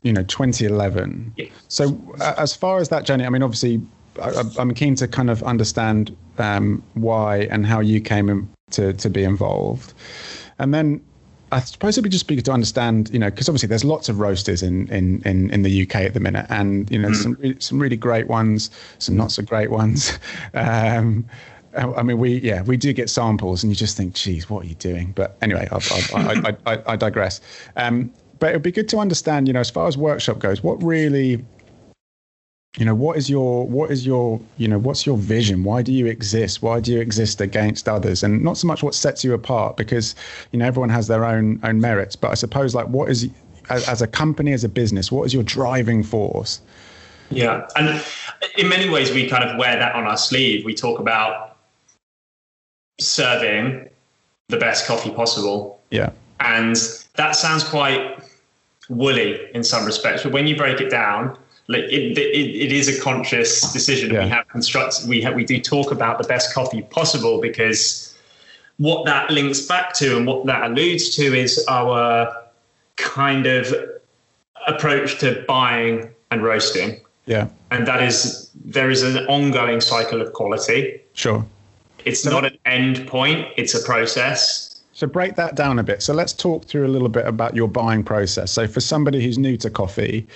[0.05, 1.47] you know 2011 yeah.
[1.67, 3.81] so uh, as far as that journey i mean obviously
[4.21, 8.93] I, am keen to kind of understand um, why and how you came in to,
[8.93, 9.93] to be involved
[10.59, 11.01] and then
[11.55, 14.19] I suppose it'd be just be to understand, you know, because obviously there's lots of
[14.19, 17.15] roasters in, in, in, in the UK at the minute, and you know, mm.
[17.15, 20.19] some some really great ones, some not so great ones.
[20.53, 21.25] Um,
[21.77, 24.67] I mean, we yeah, we do get samples, and you just think, geez, what are
[24.67, 25.11] you doing?
[25.13, 25.77] But anyway, I,
[26.15, 27.41] I, I, I digress.
[27.75, 30.81] Um, but it'd be good to understand, you know, as far as workshop goes, what
[30.81, 31.43] really,
[32.77, 35.63] you know, what is your, what is your, you know, what's your vision?
[35.63, 36.61] Why do you exist?
[36.61, 38.23] Why do you exist against others?
[38.23, 40.15] And not so much what sets you apart, because
[40.51, 42.15] you know everyone has their own own merits.
[42.15, 43.29] But I suppose like, what is
[43.69, 46.61] as, as a company, as a business, what is your driving force?
[47.31, 48.03] Yeah, and
[48.57, 50.65] in many ways, we kind of wear that on our sleeve.
[50.65, 51.57] We talk about
[52.99, 53.89] serving
[54.49, 55.81] the best coffee possible.
[55.91, 56.11] Yeah.
[56.39, 56.75] And
[57.15, 58.19] that sounds quite
[58.89, 62.87] woolly in some respects, but when you break it down, like it, it, it is
[62.87, 64.13] a conscious decision.
[64.13, 64.23] Yeah.
[64.23, 68.15] We have constructed, we have, we do talk about the best coffee possible because
[68.77, 72.31] what that links back to and what that alludes to is our
[72.97, 73.73] kind of
[74.67, 76.99] approach to buying and roasting.
[77.25, 77.47] Yeah.
[77.71, 81.01] And that is, there is an ongoing cycle of quality.
[81.13, 81.45] Sure.
[82.05, 84.81] It's so, not an end point, it's a process.
[84.93, 86.03] So break that down a bit.
[86.03, 88.51] So let's talk through a little bit about your buying process.
[88.51, 90.27] So for somebody who's new to coffee,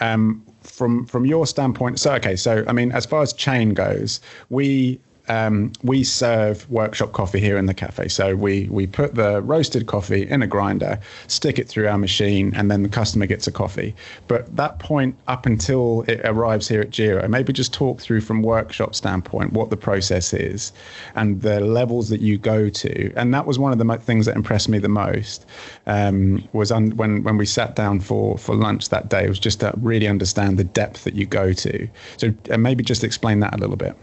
[0.00, 4.20] um, from from your standpoint, so okay, so I mean, as far as chain goes,
[4.50, 8.08] we um, we serve workshop coffee here in the cafe.
[8.08, 12.52] So we we put the roasted coffee in a grinder, stick it through our machine,
[12.54, 13.94] and then the customer gets a coffee.
[14.28, 18.42] But that point up until it arrives here at Giro, maybe just talk through from
[18.42, 20.72] workshop standpoint what the process is
[21.14, 23.12] and the levels that you go to.
[23.16, 25.46] And that was one of the things that impressed me the most.
[25.86, 29.24] Um, was on, when when we sat down for for lunch that day.
[29.24, 31.88] It was just to really understand the depth that you go to.
[32.16, 33.96] So uh, maybe just explain that a little bit.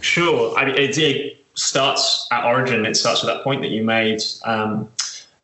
[0.00, 0.56] Sure.
[0.56, 2.86] I mean, it, it, starts at origin.
[2.86, 4.88] It starts with that point that you made um,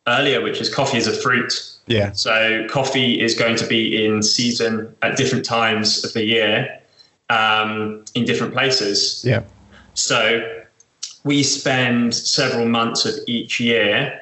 [0.07, 1.51] earlier, which is coffee is a fruit.
[1.87, 2.13] Yeah.
[2.13, 6.79] So coffee is going to be in season at different times of the year
[7.29, 9.23] um, in different places.
[9.27, 9.43] Yeah.
[9.93, 10.63] So
[11.23, 14.21] we spend several months of each year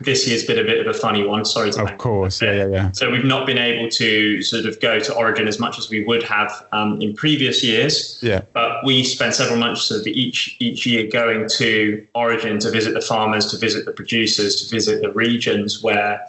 [0.00, 1.44] this year's been a bit of a funny one.
[1.44, 2.92] Sorry to Of course, yeah, yeah, yeah.
[2.92, 6.04] So we've not been able to sort of go to Origin as much as we
[6.04, 8.18] would have um, in previous years.
[8.22, 8.42] Yeah.
[8.52, 13.00] But we spend several months of each each year going to Origin to visit the
[13.00, 16.20] farmers, to visit the producers, to visit the regions where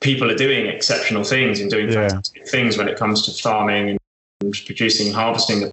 [0.00, 2.08] people are doing exceptional things and doing yeah.
[2.08, 3.98] fantastic things when it comes to farming
[4.40, 5.70] and producing harvesting.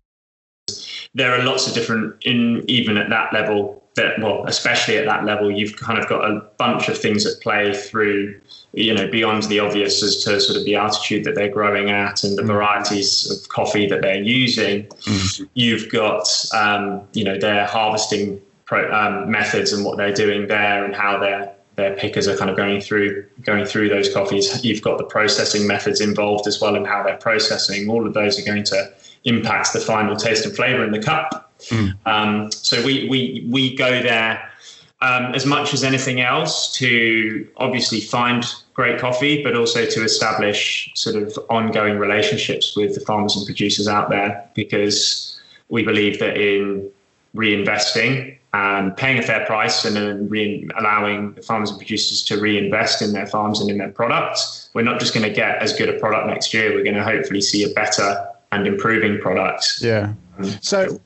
[1.14, 5.26] There are lots of different in even at that level that well especially at that
[5.26, 8.40] level you've kind of got a bunch of things at play through
[8.74, 12.24] you know beyond the obvious as to sort of the altitude that they're growing at
[12.24, 12.48] and the mm.
[12.48, 15.50] varieties of coffee that they're using mm.
[15.54, 20.84] you've got um, you know their harvesting pro, um, methods and what they're doing there
[20.84, 24.82] and how their their pickers are kind of going through going through those coffees you've
[24.82, 28.46] got the processing methods involved as well and how they're processing all of those are
[28.46, 31.96] going to impact the final taste and flavor in the cup Mm.
[32.06, 34.50] Um, so we we we go there
[35.02, 40.92] um, as much as anything else to obviously find great coffee, but also to establish
[40.96, 45.40] sort of ongoing relationships with the farmers and producers out there because
[45.70, 46.90] we believe that in
[47.36, 53.02] reinvesting and paying a fair price and then re- allowing farmers and producers to reinvest
[53.02, 55.90] in their farms and in their products, we're not just going to get as good
[55.90, 56.74] a product next year.
[56.74, 59.80] We're going to hopefully see a better and improving product.
[59.82, 60.14] Yeah.
[60.62, 61.02] So,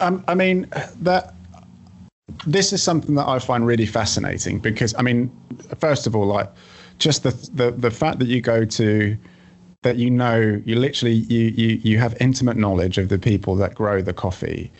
[0.00, 0.66] um, I mean,
[1.00, 1.34] that
[2.46, 5.30] this is something that I find really fascinating because, I mean,
[5.78, 6.50] first of all, like
[6.98, 9.16] just the the the fact that you go to
[9.82, 13.74] that you know you literally you you you have intimate knowledge of the people that
[13.74, 14.70] grow the coffee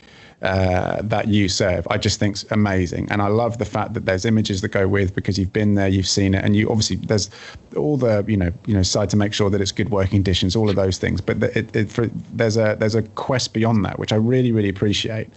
[0.43, 1.87] uh, that you serve.
[1.91, 5.15] I just think's amazing, and I love the fact that there's images that go with
[5.15, 7.29] because you've been there, you've seen it, and you obviously there's
[7.77, 10.57] all the you know you know side to make sure that it's good working conditions,
[10.57, 11.21] all of those things.
[11.21, 14.71] But it, it, for, there's a there's a quest beyond that, which I really really
[14.71, 15.29] appreciate.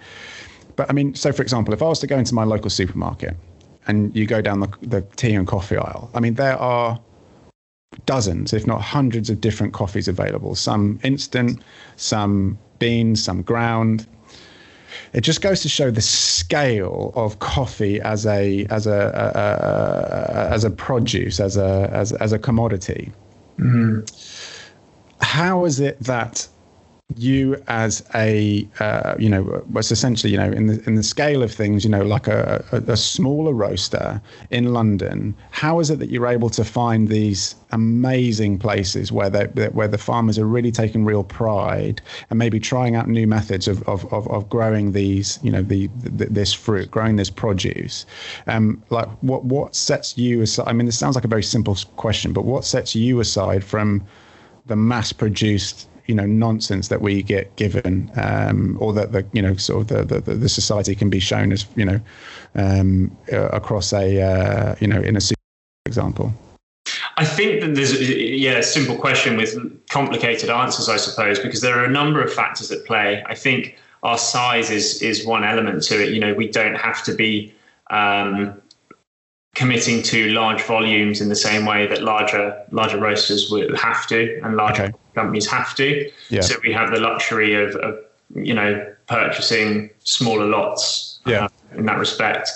[0.75, 3.35] But I mean, so for example, if I was to go into my local supermarket
[3.87, 6.99] and you go down the, the tea and coffee aisle, I mean, there are
[8.05, 10.55] dozens, if not hundreds, of different coffees available.
[10.55, 11.61] Some instant,
[11.95, 14.07] some beans, some ground.
[15.13, 20.53] It just goes to show the scale of coffee as a as a, a, a
[20.53, 23.11] as a produce, as a as as a commodity.
[23.57, 24.09] Mm.
[25.21, 26.47] How is it that
[27.17, 31.43] you as a uh, you know was essentially you know in the in the scale
[31.43, 34.21] of things you know like a, a, a, smaller roaster
[34.51, 39.45] in London how is it that you're able to find these amazing places where they
[39.69, 43.81] where the farmers are really taking real pride and maybe trying out new methods of
[43.83, 48.05] of, of, of growing these you know the, the, this fruit growing this produce?
[48.47, 51.77] Um like what what sets you aside I mean this sounds like a very simple
[51.95, 54.03] question but what sets you aside from
[54.65, 59.41] the mass produced you know nonsense that we get given, um, or that the you
[59.41, 61.99] know sort of the, the, the society can be shown as you know
[62.55, 65.21] um, uh, across a uh, you know in a
[65.85, 66.33] example.
[67.17, 69.55] I think that there's yeah a simple question with
[69.89, 73.23] complicated answers, I suppose, because there are a number of factors at play.
[73.27, 76.13] I think our size is is one element to it.
[76.13, 77.53] You know, we don't have to be
[77.89, 78.61] um,
[79.55, 84.39] committing to large volumes in the same way that larger larger roasters would have to
[84.43, 84.93] and larger okay.
[85.13, 86.11] Companies have to.
[86.29, 86.41] Yeah.
[86.41, 87.99] So we have the luxury of, of
[88.35, 91.45] you know purchasing smaller lots yeah.
[91.45, 92.49] Uh, in that respect.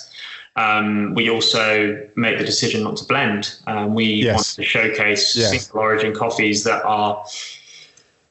[0.56, 3.56] Um, we also make the decision not to blend.
[3.68, 4.36] Um, we yes.
[4.36, 5.52] want to showcase yes.
[5.52, 7.24] single origin coffees that are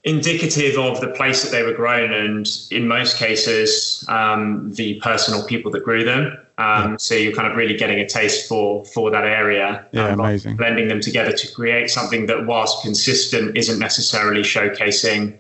[0.03, 5.45] indicative of the place that they were grown and in most cases um, the personal
[5.45, 6.97] people that grew them um, yeah.
[6.99, 10.57] so you're kind of really getting a taste for for that area yeah um, amazing
[10.57, 15.39] blending them together to create something that whilst consistent isn't necessarily showcasing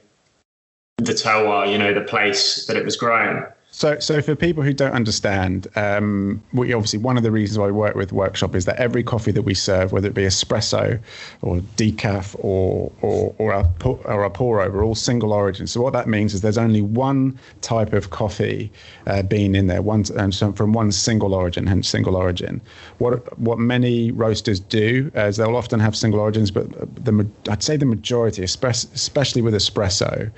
[0.98, 3.46] the terroir you know the place that it was grown
[3.77, 7.67] so, so for people who don't understand, um, we obviously one of the reasons why
[7.67, 10.99] we work with Workshop is that every coffee that we serve, whether it be espresso
[11.43, 15.67] or decaf or or or a, or a pour over, all single origin.
[15.67, 18.73] So what that means is there's only one type of coffee
[19.09, 22.62] uh, bean in there, one um, from one single origin, hence single origin.
[22.97, 26.67] What what many roasters do is they'll often have single origins, but
[27.05, 30.31] the I'd say the majority, especially with espresso,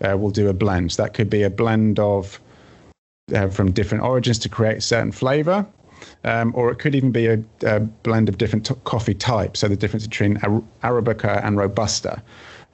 [0.00, 0.92] uh, will do a blend.
[0.92, 2.40] So that could be a blend of
[3.34, 5.66] uh, from different origins to create certain flavor.
[6.24, 9.60] Um, or it could even be a, a blend of different t- coffee types.
[9.60, 12.22] So the difference between Arabica and Robusta,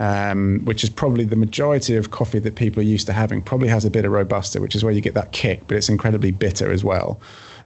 [0.01, 3.69] um, which is probably the majority of coffee that people are used to having, probably
[3.69, 6.33] has a bit of Robusta, which is where you get that kick, but it's incredibly
[6.33, 7.21] bitter as well.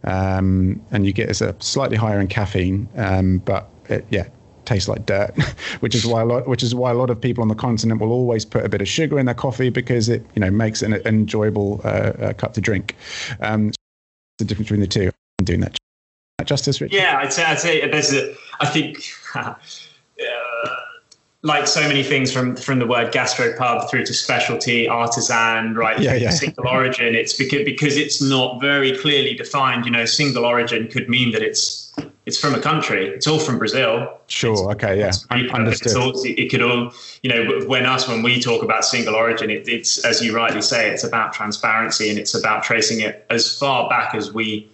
[0.05, 4.29] Um, and you get it's a slightly higher in caffeine, um, but it, yeah,
[4.67, 5.31] tastes like dirt,
[5.81, 8.01] which is why a lot, which is why a lot of people on the continent
[8.01, 10.83] will always put a bit of sugar in their coffee because it, you know, makes
[10.83, 12.95] it an, enjoyable uh, uh, cup to drink.
[13.41, 13.73] Um,
[14.39, 15.11] the difference between the two.
[15.39, 15.79] I'm doing that
[16.45, 16.95] justice, Richard?
[16.95, 19.03] Yeah, I'd say, I'd say there's a, I think,
[19.35, 19.55] uh,
[21.43, 25.99] like so many things from from the word gastropub through to specialty, artisan, right?
[26.01, 26.31] Yeah, yeah.
[26.31, 27.15] Single origin.
[27.15, 29.85] It's because because it's not very clearly defined.
[29.85, 31.95] You know, single origin could mean that it's
[32.27, 33.07] it's from a country.
[33.07, 34.19] It's all from Brazil.
[34.27, 34.53] Sure.
[34.53, 34.99] It's, okay.
[34.99, 35.13] Yeah.
[35.53, 35.97] Understood.
[35.97, 39.69] All, it could all, you know, when us when we talk about single origin, it,
[39.69, 43.89] it's as you rightly say, it's about transparency and it's about tracing it as far
[43.89, 44.69] back as we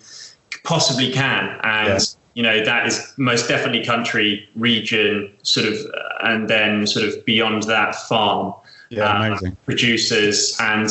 [0.65, 1.61] possibly can.
[1.63, 1.99] And yeah.
[2.35, 5.77] you know that is most definitely country, region, sort of,
[6.23, 8.55] and then sort of beyond that, farm.
[8.89, 9.05] Yeah.
[9.05, 9.57] Uh, amazing.
[9.67, 10.91] Producers and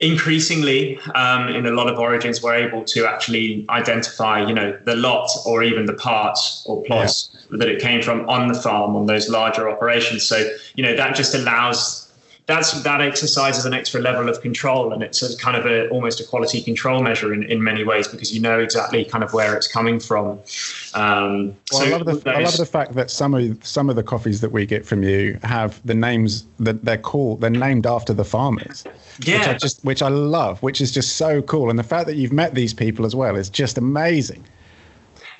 [0.00, 4.96] increasingly um, in a lot of origins we're able to actually identify you know the
[4.96, 7.58] lot or even the parts or plots yeah.
[7.58, 11.14] that it came from on the farm on those larger operations so you know that
[11.14, 12.09] just allows
[12.50, 15.88] that's that exercise is an extra level of control, and it's a kind of a
[15.90, 19.32] almost a quality control measure in, in many ways because you know exactly kind of
[19.32, 20.40] where it's coming from.
[20.94, 23.88] Um, well, so I love the those, I love the fact that some of some
[23.88, 27.50] of the coffees that we get from you have the names that they're called they're
[27.50, 28.84] named after the farmers.
[29.20, 29.38] Yeah.
[29.38, 32.16] Which I just which I love, which is just so cool, and the fact that
[32.16, 34.44] you've met these people as well is just amazing.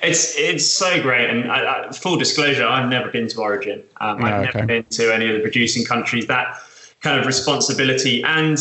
[0.02, 3.82] It's it's so great, and I, I, full disclosure, I've never been to Origin.
[4.00, 4.58] Um, I've okay.
[4.58, 6.26] never been to any of the producing countries.
[6.26, 6.56] That
[7.00, 8.58] kind of responsibility and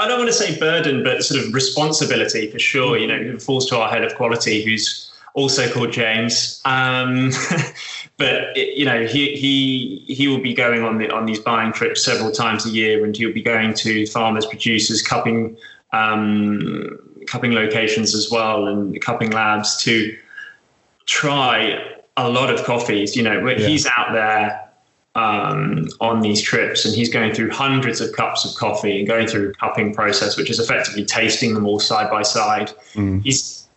[0.00, 2.96] I don't want to say burden, but sort of responsibility for sure.
[2.96, 6.62] You know, it falls to our head of quality, who's also called James.
[6.64, 7.30] Um,
[8.16, 11.72] but it, you know, he he he will be going on the on these buying
[11.72, 15.56] trips several times a year, and he'll be going to farmers, producers, cupping
[15.92, 20.16] um, cupping locations as well, and cupping labs to
[21.04, 21.78] try
[22.16, 23.14] a lot of coffees.
[23.14, 23.66] You know, yeah.
[23.66, 24.69] he's out there
[25.14, 29.26] um, on these trips, and he's going through hundreds of cups of coffee and going
[29.26, 32.72] through a cupping process, which is effectively tasting them all side by side.
[32.94, 33.22] Mm.
[33.22, 33.68] He's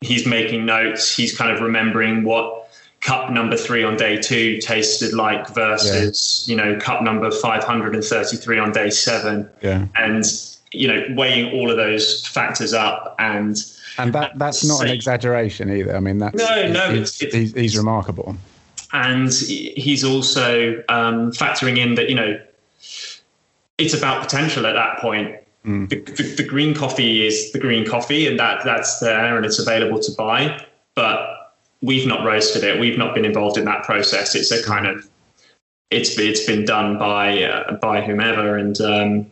[0.00, 1.14] he's making notes.
[1.14, 2.68] He's kind of remembering what
[3.00, 6.50] cup number three on day two tasted like versus yeah.
[6.50, 9.48] you know cup number 533 on day seven.
[9.62, 9.86] Yeah.
[9.96, 10.24] And
[10.72, 13.56] you know weighing all of those factors up and
[13.98, 15.96] and that that's not an exaggeration either.
[15.96, 18.36] I mean that's no no it's, it's, he's, he's remarkable
[18.92, 22.40] and he's also um, factoring in that you know
[23.78, 25.36] it's about potential at that point.
[25.64, 25.88] Mm.
[25.88, 29.58] The, the, the, green coffee is the green coffee, and that that's there and it's
[29.58, 30.64] available to buy.
[30.94, 32.80] But we've not roasted it.
[32.80, 34.34] We've not been involved in that process.
[34.34, 35.08] It's a kind of
[35.90, 39.30] it's it's been done by uh, by whomever, and um,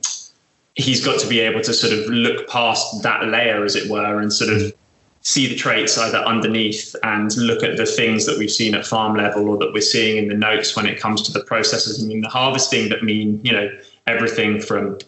[0.77, 4.21] he's got to be able to sort of look past that layer, as it were,
[4.21, 4.73] and sort of
[5.23, 9.17] see the traits either underneath and look at the things that we've seen at farm
[9.17, 12.11] level or that we're seeing in the notes when it comes to the processes and
[12.11, 13.71] in the harvesting that mean, you know,
[14.07, 14.99] everything from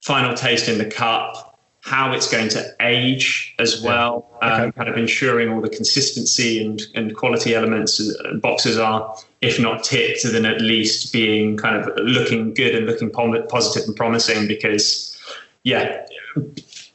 [0.00, 4.54] final taste in the cup, how it's going to age as well, yeah.
[4.54, 4.64] okay.
[4.64, 9.60] um, kind of ensuring all the consistency and, and quality elements and boxes are, if
[9.60, 14.46] not ticked, then at least being kind of looking good and looking positive and promising
[14.46, 15.18] because,
[15.64, 16.06] yeah,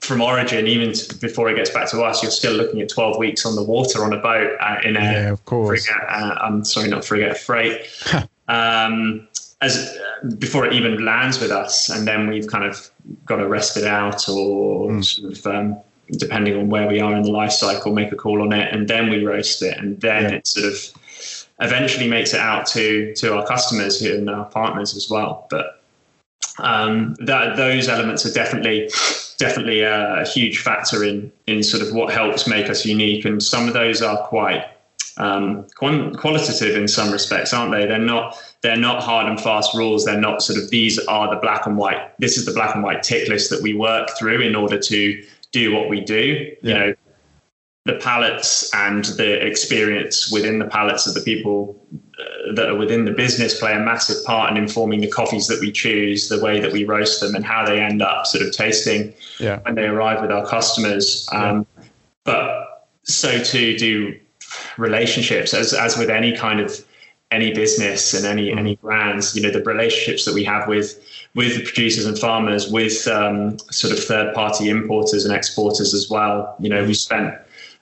[0.06, 3.18] from origin, even to, before it gets back to us, you're still looking at 12
[3.18, 5.86] weeks on the water on a boat uh, in a yeah, of course.
[5.86, 7.88] Frigate, uh, I'm sorry, not frigate, freight.
[8.48, 9.28] um,
[9.62, 12.90] as uh, before it even lands with us, and then we've kind of
[13.26, 15.04] got to rest it out, or mm.
[15.04, 15.78] sort of um,
[16.12, 18.88] depending on where we are in the life cycle, make a call on it, and
[18.88, 20.38] then we roast it, and then yeah.
[20.38, 25.10] it sort of eventually makes it out to to our customers and our partners as
[25.10, 25.48] well.
[25.50, 25.82] But
[26.60, 28.90] um, that those elements are definitely
[29.38, 33.26] definitely a, a, huge factor in in sort of what helps make us unique.
[33.26, 34.66] And some of those are quite
[35.18, 37.86] um, qualitative in some respects, aren't they?
[37.86, 40.06] They're not they're not hard and fast rules.
[40.06, 42.18] They're not sort of these are the black and white.
[42.20, 45.24] This is the black and white tick list that we work through in order to
[45.52, 46.56] do what we do.
[46.62, 46.74] Yeah.
[46.74, 46.94] You know,
[47.86, 51.80] the palates and the experience within the palates of the people
[52.54, 55.72] that are within the business play a massive part in informing the coffees that we
[55.72, 59.14] choose, the way that we roast them, and how they end up sort of tasting
[59.40, 59.60] yeah.
[59.62, 61.28] when they arrive with our customers.
[61.32, 61.84] Um, yeah.
[62.24, 64.20] But so too do
[64.78, 66.86] relationships, as as with any kind of
[67.32, 68.58] any business and any mm.
[68.58, 69.36] any brands.
[69.36, 71.02] You know, the relationships that we have with
[71.34, 76.10] with the producers and farmers, with um, sort of third party importers and exporters as
[76.10, 76.56] well.
[76.60, 77.36] You know, we spent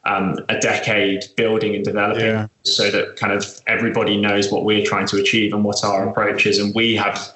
[0.05, 2.47] um, a decade building and developing yeah.
[2.63, 6.45] so that kind of everybody knows what we're trying to achieve and what our approach
[6.45, 6.59] is.
[6.59, 7.33] And we have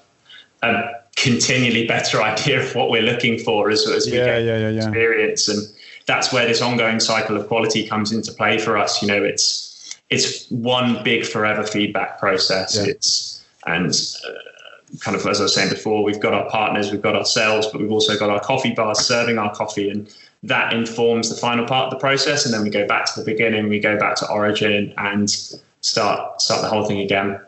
[0.61, 0.83] a
[1.15, 5.47] continually better idea of what we're looking for as, as we yeah, get yeah, experience.
[5.47, 5.67] And
[6.07, 9.01] that's where this ongoing cycle of quality comes into play for us.
[9.01, 12.77] You know, it's, it's one big forever feedback process.
[12.77, 13.91] It's, and,
[14.27, 14.31] uh,
[14.99, 17.81] kind of as I was saying before, we've got our partners, we've got ourselves, but
[17.81, 20.13] we've also got our coffee bars serving our coffee, and
[20.47, 23.25] that informs the final part of the process and then we go back to the
[23.25, 25.29] beginning we go back to origin and
[25.81, 27.39] start start the whole thing again.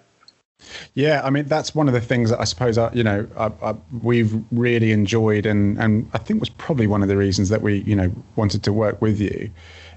[0.93, 3.51] Yeah, I mean that's one of the things that I suppose I, you know I,
[3.61, 7.61] I, we've really enjoyed, and and I think was probably one of the reasons that
[7.61, 9.49] we you know wanted to work with you,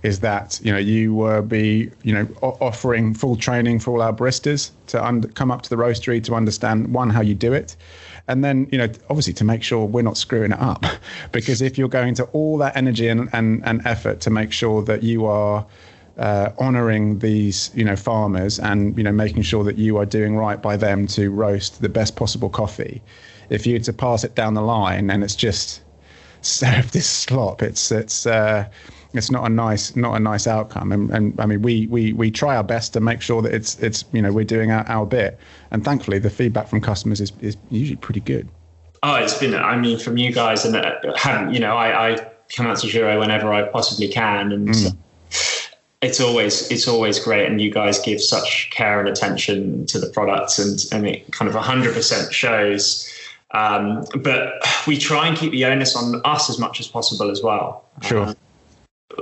[0.02, 4.12] is that you know you will be you know offering full training for all our
[4.12, 7.76] baristas to under, come up to the roastery to understand one how you do it,
[8.28, 10.84] and then you know obviously to make sure we're not screwing it up
[11.32, 14.82] because if you're going to all that energy and, and, and effort to make sure
[14.82, 15.66] that you are
[16.18, 20.36] uh, honoring these you know farmers and you know making sure that you are doing
[20.36, 23.02] right by them to roast the best possible coffee
[23.48, 25.82] if you to pass it down the line and it's just
[26.42, 28.68] serve this slop it's it's uh,
[29.14, 30.90] it's not a nice not a nice outcome.
[30.92, 33.78] And, and i mean we, we we try our best to make sure that it's
[33.78, 35.38] it's you know we're doing our, our bit
[35.72, 38.48] and thankfully the feedback from customers is, is usually pretty good
[39.02, 39.54] Oh, it's been.
[39.54, 43.18] I mean, from you guys, and uh, you know, I, I come out to Giro
[43.18, 44.96] whenever I possibly can, and mm.
[46.02, 47.46] it's always it's always great.
[47.46, 51.48] And you guys give such care and attention to the products, and and it kind
[51.48, 53.08] of hundred percent shows.
[53.50, 54.54] Um, but
[54.86, 57.84] we try and keep the onus on us as much as possible as well.
[58.02, 58.20] Sure.
[58.20, 58.34] Uh,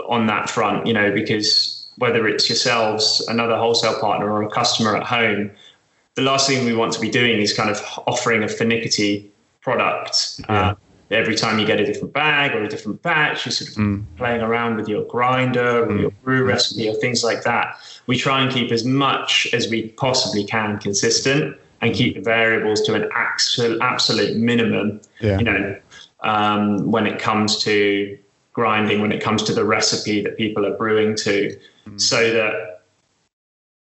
[0.09, 4.95] on that front, you know, because whether it's yourselves, another wholesale partner, or a customer
[4.95, 5.51] at home,
[6.21, 9.31] the last thing we want to be doing is kind of offering a finicky
[9.63, 10.41] product.
[10.49, 10.71] Yeah.
[10.71, 10.75] Uh,
[11.11, 14.05] every time you get a different bag or a different batch, you're sort of mm.
[14.17, 16.01] playing around with your grinder or mm.
[16.03, 17.77] your brew recipe or things like that.
[18.07, 22.83] We try and keep as much as we possibly can consistent and keep the variables
[22.83, 25.01] to an absolute, absolute minimum.
[25.21, 25.39] Yeah.
[25.39, 25.81] You know,
[26.21, 28.19] um, when it comes to
[28.53, 32.01] grinding, when it comes to the recipe that people are brewing to, mm.
[32.01, 32.70] so that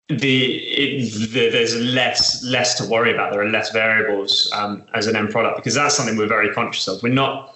[0.10, 3.32] the, it, the, there's less less to worry about.
[3.32, 6.88] There are less variables um, as an end product because that's something we're very conscious
[6.88, 7.02] of.
[7.04, 7.56] We're not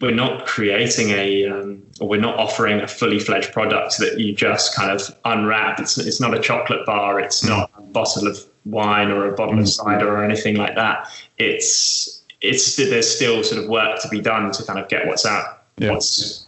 [0.00, 4.34] we're not creating a um, or we're not offering a fully fledged product that you
[4.34, 5.80] just kind of unwrap.
[5.80, 7.20] It's it's not a chocolate bar.
[7.20, 7.48] It's mm.
[7.48, 9.60] not a bottle of wine or a bottle mm.
[9.60, 11.08] of cider or anything like that.
[11.38, 15.24] It's it's there's still sort of work to be done to kind of get what's
[15.24, 15.90] out yeah.
[15.90, 16.46] what's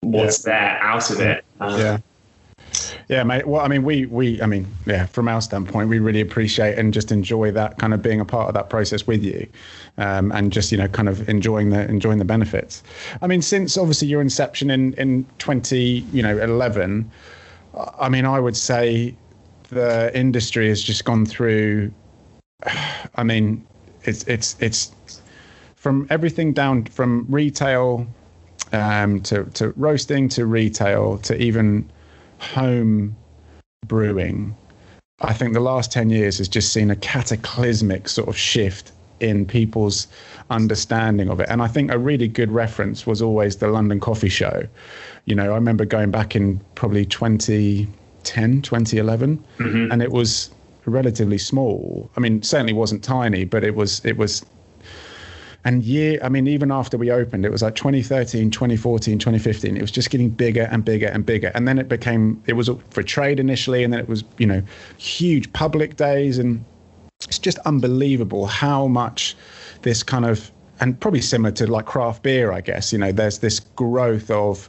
[0.00, 0.52] what's yeah.
[0.52, 1.44] there out of it.
[1.60, 1.98] Um, yeah.
[3.08, 3.46] Yeah, mate.
[3.46, 6.92] Well, I mean, we we I mean, yeah, from our standpoint, we really appreciate and
[6.92, 9.46] just enjoy that kind of being a part of that process with you,
[9.98, 12.82] um, and just you know, kind of enjoying the enjoying the benefits.
[13.22, 17.10] I mean, since obviously your inception in in twenty you know eleven,
[17.98, 19.14] I mean, I would say
[19.68, 21.92] the industry has just gone through.
[23.14, 23.64] I mean,
[24.04, 24.92] it's it's it's
[25.76, 28.06] from everything down from retail
[28.72, 31.88] um, to to roasting to retail to even
[32.38, 33.16] home
[33.86, 34.56] brewing,
[35.20, 39.46] I think the last 10 years has just seen a cataclysmic sort of shift in
[39.46, 40.08] people's
[40.50, 41.48] understanding of it.
[41.48, 44.66] And I think a really good reference was always the London Coffee Show.
[45.24, 49.90] You know, I remember going back in probably 2010, 2011, mm-hmm.
[49.90, 50.50] and it was
[50.84, 52.10] relatively small.
[52.16, 54.44] I mean, certainly wasn't tiny, but it was it was
[55.66, 59.76] and year, I mean, even after we opened, it was like 2013, 2014, 2015.
[59.76, 61.50] It was just getting bigger and bigger and bigger.
[61.56, 64.62] And then it became, it was for trade initially, and then it was, you know,
[64.96, 66.38] huge public days.
[66.38, 66.64] And
[67.24, 69.36] it's just unbelievable how much
[69.82, 73.40] this kind of, and probably similar to like craft beer, I guess, you know, there's
[73.40, 74.68] this growth of,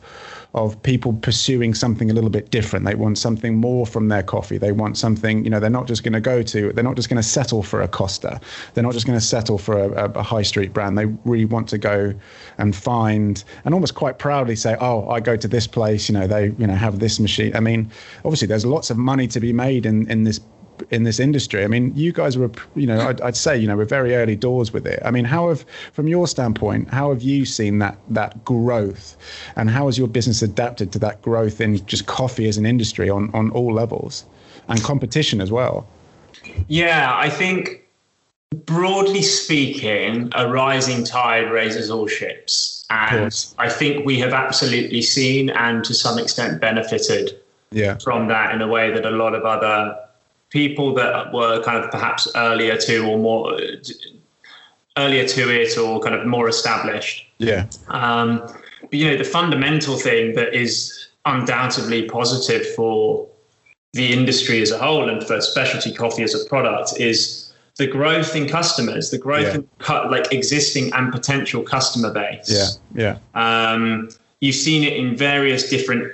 [0.57, 2.85] of people pursuing something a little bit different.
[2.85, 4.57] They want something more from their coffee.
[4.57, 7.09] They want something, you know, they're not just going to go to, they're not just
[7.09, 8.41] going to settle for a Costa.
[8.73, 10.97] They're not just going to settle for a, a, high street brand.
[10.97, 12.13] They really want to go
[12.57, 16.27] and find and almost quite proudly say, oh, I go to this place, you know,
[16.27, 17.55] they, you know, have this machine.
[17.55, 17.91] I mean,
[18.25, 20.39] obviously there's lots of money to be made in, in this
[20.91, 21.63] in this industry.
[21.63, 24.35] I mean, you guys were, you know, I'd, I'd, say, you know, we're very early
[24.35, 24.99] doors with it.
[25.03, 29.17] I mean, how have, from your standpoint, how have you seen that that growth,
[29.55, 33.09] and how has your business adapted to that growth in just coffee as an industry
[33.09, 34.25] on on all levels,
[34.67, 35.87] and competition as well?
[36.67, 37.87] Yeah, I think
[38.65, 42.85] broadly speaking, a rising tide raises all ships.
[42.89, 47.37] And I think we have absolutely seen and to some extent benefited
[47.71, 47.97] yeah.
[47.97, 49.97] from that in a way that a lot of other
[50.49, 53.59] people that were kind of perhaps earlier to or more
[54.97, 57.27] earlier to it or kind of more established.
[57.37, 57.67] Yeah.
[57.89, 58.39] Um,
[58.81, 63.27] but you know, the fundamental thing that is undoubtedly positive for
[63.93, 68.35] the industry as a whole and for specialty coffee as a product is the growth
[68.35, 69.55] in customers, the growth yeah.
[69.55, 72.79] in cu- like existing and potential customer base.
[72.95, 73.71] Yeah, yeah.
[73.71, 76.13] Um, you've seen it in various different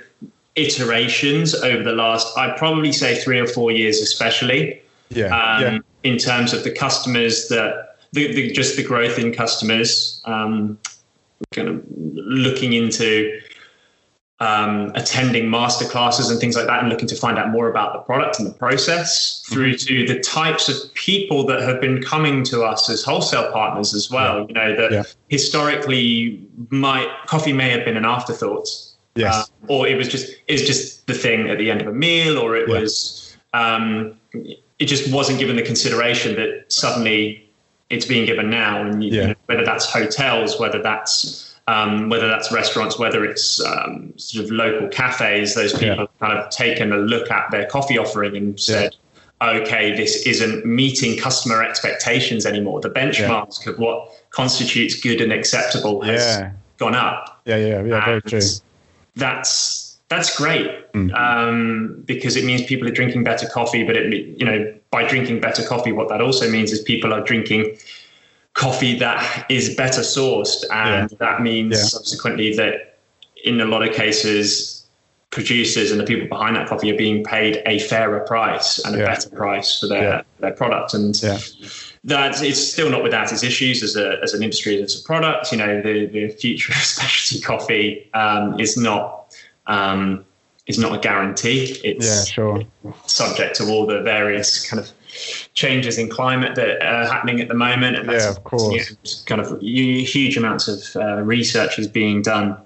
[0.56, 4.80] iterations over the last, I'd probably say three or four years, especially.
[5.10, 5.26] Yeah.
[5.26, 5.78] Um, yeah.
[6.04, 10.78] In terms of the customers that, the, the, just the growth in customers, um,
[11.52, 13.40] kind of looking into
[14.40, 17.92] um, attending master classes and things like that and looking to find out more about
[17.92, 19.54] the product and the process mm-hmm.
[19.54, 23.94] through to the types of people that have been coming to us as wholesale partners
[23.94, 24.40] as well.
[24.40, 24.46] Yeah.
[24.48, 25.02] You know, that yeah.
[25.28, 28.68] historically might coffee may have been an afterthought
[29.14, 29.34] Yes.
[29.34, 32.38] Uh, or it was just is just the thing at the end of a meal,
[32.38, 32.80] or it yeah.
[32.80, 37.48] was um, it just wasn't given the consideration that suddenly
[37.90, 39.22] it's being given now, and you, yeah.
[39.22, 44.44] you know, whether that's hotels, whether that's um, whether that's restaurants, whether it's um, sort
[44.44, 45.96] of local cafes, those people yeah.
[45.96, 48.94] have kind of taken a look at their coffee offering and said,
[49.40, 52.80] okay, this isn't meeting customer expectations anymore.
[52.80, 57.40] The benchmark of what constitutes good and acceptable has gone up.
[57.46, 58.40] Yeah, yeah, yeah, very true
[59.16, 61.14] that's that's great mm-hmm.
[61.14, 63.84] um, because it means people are drinking better coffee.
[63.84, 67.22] But it, you know, by drinking better coffee, what that also means is people are
[67.22, 67.76] drinking
[68.54, 71.16] coffee that is better sourced, and yeah.
[71.18, 71.82] that means yeah.
[71.84, 72.98] subsequently that
[73.44, 74.73] in a lot of cases,
[75.34, 78.98] producers and the people behind that coffee are being paid a fairer price and a
[78.98, 79.06] yeah.
[79.06, 81.14] better price for their their product, and
[82.04, 85.50] that it's still not without its issues as a as an industry as a product.
[85.52, 89.36] You know, the the future of specialty coffee um, is not.
[89.66, 90.24] Um,
[90.66, 91.78] is not a guarantee.
[91.84, 92.62] It's yeah, sure.
[93.04, 94.90] subject to all the various kind of
[95.52, 97.96] changes in climate that are happening at the moment.
[97.96, 99.24] And that's, yeah, of course.
[99.26, 102.56] kind of huge amounts of uh, research is being done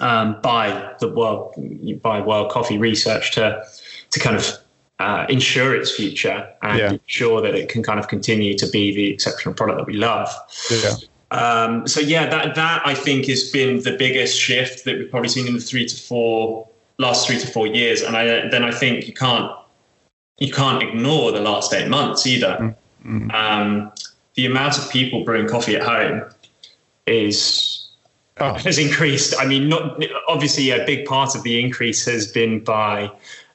[0.00, 1.54] um, by the world
[2.02, 3.62] by World Coffee Research to
[4.10, 4.56] to kind of
[4.98, 6.92] uh, ensure its future and yeah.
[6.92, 10.28] ensure that it can kind of continue to be the exceptional product that we love.
[10.70, 10.94] Yeah.
[11.30, 15.28] Um, so yeah, that that I think has been the biggest shift that we've probably
[15.28, 18.72] seen in the three to four last three to four years, and I then I
[18.72, 19.50] think you can't
[20.38, 22.76] you can't ignore the last eight months either.
[23.04, 23.30] Mm-hmm.
[23.30, 23.92] Um,
[24.34, 26.24] the amount of people brewing coffee at home
[27.06, 27.69] is
[28.38, 28.54] oh.
[28.64, 29.34] has increased.
[29.38, 33.10] I mean, not obviously a big part of the increase has been by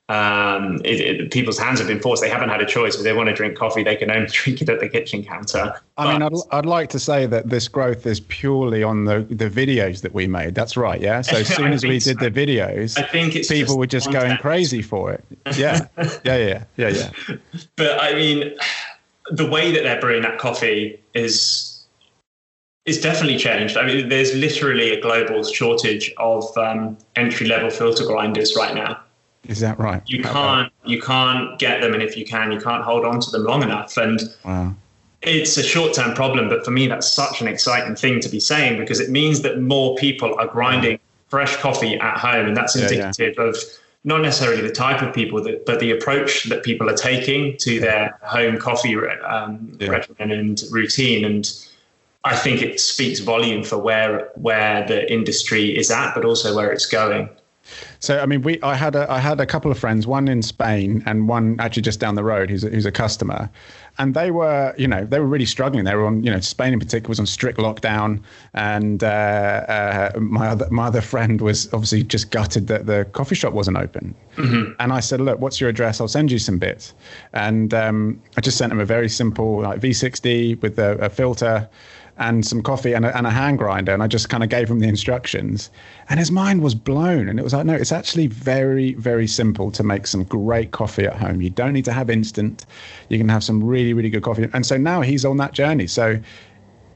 [0.08, 2.22] um, it, it, people's hands have been forced.
[2.22, 2.96] They haven't had a choice.
[2.96, 5.82] If they want to drink coffee, they can only drink it at the kitchen counter.
[5.98, 9.22] I but, mean, I'd, I'd like to say that this growth is purely on the,
[9.30, 10.54] the videos that we made.
[10.54, 11.02] That's right.
[11.02, 11.22] Yeah.
[11.22, 14.26] So as soon as we did the videos, I think people just were just content.
[14.26, 15.24] going crazy for it.
[15.58, 15.88] Yeah.
[15.98, 16.38] yeah.
[16.38, 16.64] Yeah.
[16.78, 16.90] Yeah.
[16.90, 17.36] Yeah.
[17.76, 18.56] But I mean,
[19.32, 21.75] the way that they're brewing that coffee is
[22.86, 23.78] is definitely changed.
[23.78, 29.00] I mean, there's literally a global shortage of um, entry level filter grinders right now.
[29.48, 30.02] Is that right?
[30.06, 33.32] You can't you can't get them, and if you can, you can't hold on to
[33.32, 33.96] them long enough.
[33.98, 34.74] And wow.
[35.22, 38.40] it's a short term problem, but for me, that's such an exciting thing to be
[38.40, 42.76] saying because it means that more people are grinding fresh coffee at home, and that's
[42.76, 43.50] indicative yeah, yeah.
[43.50, 43.58] of
[44.04, 47.80] not necessarily the type of people, that, but the approach that people are taking to
[47.80, 51.26] their home coffee um, regimen and routine.
[51.26, 51.52] And
[52.26, 56.72] I think it speaks volume for where where the industry is at, but also where
[56.72, 57.30] it's going.
[58.00, 60.42] So I mean, we I had a I had a couple of friends, one in
[60.42, 63.50] Spain and one actually just down the road, who's a, who's a customer,
[63.98, 65.86] and they were you know they were really struggling.
[65.86, 68.22] They were on you know Spain in particular was on strict lockdown,
[68.54, 73.36] and uh, uh, my other my other friend was obviously just gutted that the coffee
[73.36, 74.16] shop wasn't open.
[74.36, 74.74] Mm-hmm.
[74.80, 76.02] And I said, look, what's your address?
[76.02, 76.94] I'll send you some bits.
[77.34, 81.68] And um, I just sent him a very simple like V60 with a, a filter
[82.18, 83.94] and some coffee and a, and a hand grinder.
[83.94, 85.70] And I just kind of gave him the instructions.
[86.10, 87.28] And his mind was blown.
[87.28, 91.06] And it was like, no, it's actually very, very simple to make some great coffee
[91.06, 91.42] at home.
[91.42, 92.66] You don't need to have instant.
[93.10, 94.48] You can have some really, really good coffee.
[94.54, 95.88] And so now he's on that journey.
[95.88, 96.20] So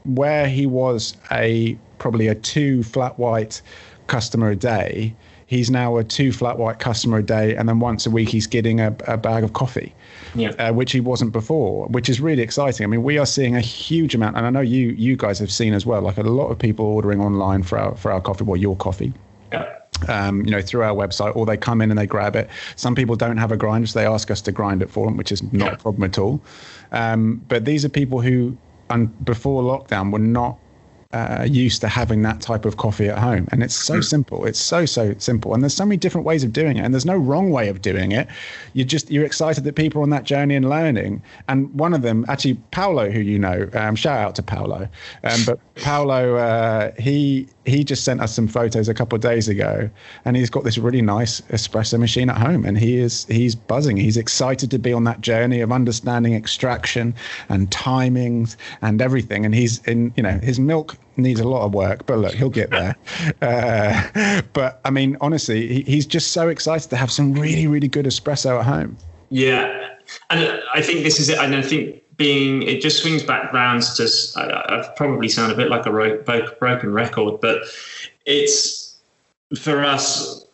[0.04, 3.60] where he was a probably a two flat white
[4.06, 5.14] customer a day,
[5.50, 7.56] he's now a two flat white customer a day.
[7.56, 9.92] And then once a week, he's getting a, a bag of coffee
[10.36, 10.50] yeah.
[10.50, 12.84] uh, which he wasn't before, which is really exciting.
[12.84, 15.50] I mean, we are seeing a huge amount, and I know you you guys have
[15.50, 18.44] seen as well, like a lot of people ordering online for our for our coffee,
[18.44, 19.12] well, your coffee.
[19.52, 19.76] Yeah.
[20.08, 22.48] Um, you know, through our website, or they come in and they grab it.
[22.76, 25.16] Some people don't have a grinder, so they ask us to grind it for them,
[25.16, 25.72] which is not yeah.
[25.72, 26.40] a problem at all.
[26.92, 28.56] Um, but these are people who,
[28.88, 30.58] and before lockdown, were not
[31.12, 33.48] uh, used to having that type of coffee at home.
[33.50, 34.02] And it's so hmm.
[34.02, 34.46] simple.
[34.46, 35.54] It's so, so simple.
[35.54, 36.84] And there's so many different ways of doing it.
[36.84, 38.28] And there's no wrong way of doing it.
[38.74, 41.22] You're just, you're excited that people are on that journey and learning.
[41.48, 44.88] And one of them, actually, Paolo, who you know, um, shout out to Paolo.
[45.24, 49.48] Um, but Paolo, uh, he, he just sent us some photos a couple of days
[49.48, 49.90] ago
[50.24, 53.96] and he's got this really nice espresso machine at home and he is he's buzzing.
[53.96, 57.14] He's excited to be on that journey of understanding extraction
[57.48, 59.44] and timings and everything.
[59.44, 62.48] And he's in you know his milk needs a lot of work but look he'll
[62.48, 62.96] get there.
[63.42, 67.88] Uh, but i mean honestly he, he's just so excited to have some really really
[67.88, 68.96] good espresso at home.
[69.28, 69.88] Yeah.
[70.30, 71.38] And i think this is it.
[71.38, 75.56] And i think being it just swings back rounds to I, I probably sound a
[75.56, 77.62] bit like a ro- broken record, but
[78.26, 78.98] it's
[79.58, 80.44] for us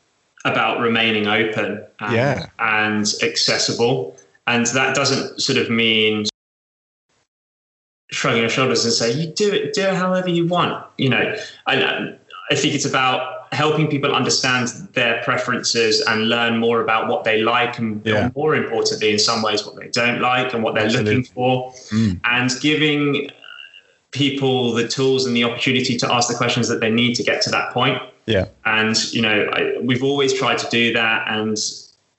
[0.45, 2.47] about remaining open and, yeah.
[2.61, 6.27] and accessible, and that doesn't sort of mean
[8.13, 11.35] shrugging your shoulders and say you do it do it however you want you know
[11.67, 12.15] I, um,
[12.53, 17.41] I think it's about helping people understand their preferences and learn more about what they
[17.41, 18.31] like and yeah.
[18.35, 21.17] more importantly in some ways what they don't like and what they're Absolutely.
[21.17, 22.21] looking for mm.
[22.25, 23.31] and giving
[24.11, 27.43] people the tools and the opportunity to ask the questions that they need to get
[27.43, 31.57] to that point yeah and you know I, we've always tried to do that and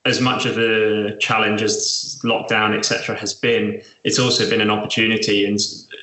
[0.05, 5.45] as much of a challenge as lockdown etc has been it's also been an opportunity
[5.45, 5.59] and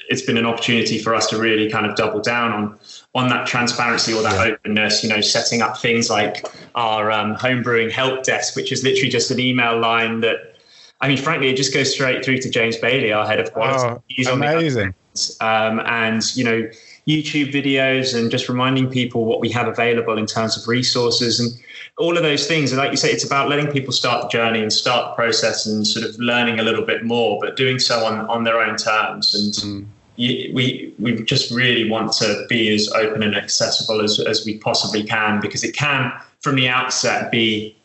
[0.09, 2.79] it's been an opportunity for us to really kind of double down on
[3.15, 4.55] on that transparency or that yeah.
[4.55, 9.09] openness, you know, setting up things like our um, homebrewing help desk, which is literally
[9.09, 10.57] just an email line that,
[11.01, 13.85] I mean, frankly, it just goes straight through to James Bailey, our head of quality.
[13.85, 14.95] Oh, He's amazing.
[15.41, 16.69] um, and you know
[17.07, 21.53] YouTube videos and just reminding people what we have available in terms of resources and
[21.99, 22.73] all of those things.
[22.73, 25.67] And like you say, it's about letting people start the journey and start the process
[25.67, 28.77] and sort of learning a little bit more, but doing so on on their own
[28.77, 29.53] terms and.
[29.55, 29.87] Mm
[30.17, 35.03] we we just really want to be as open and accessible as, as we possibly
[35.03, 37.77] can because it can from the outset be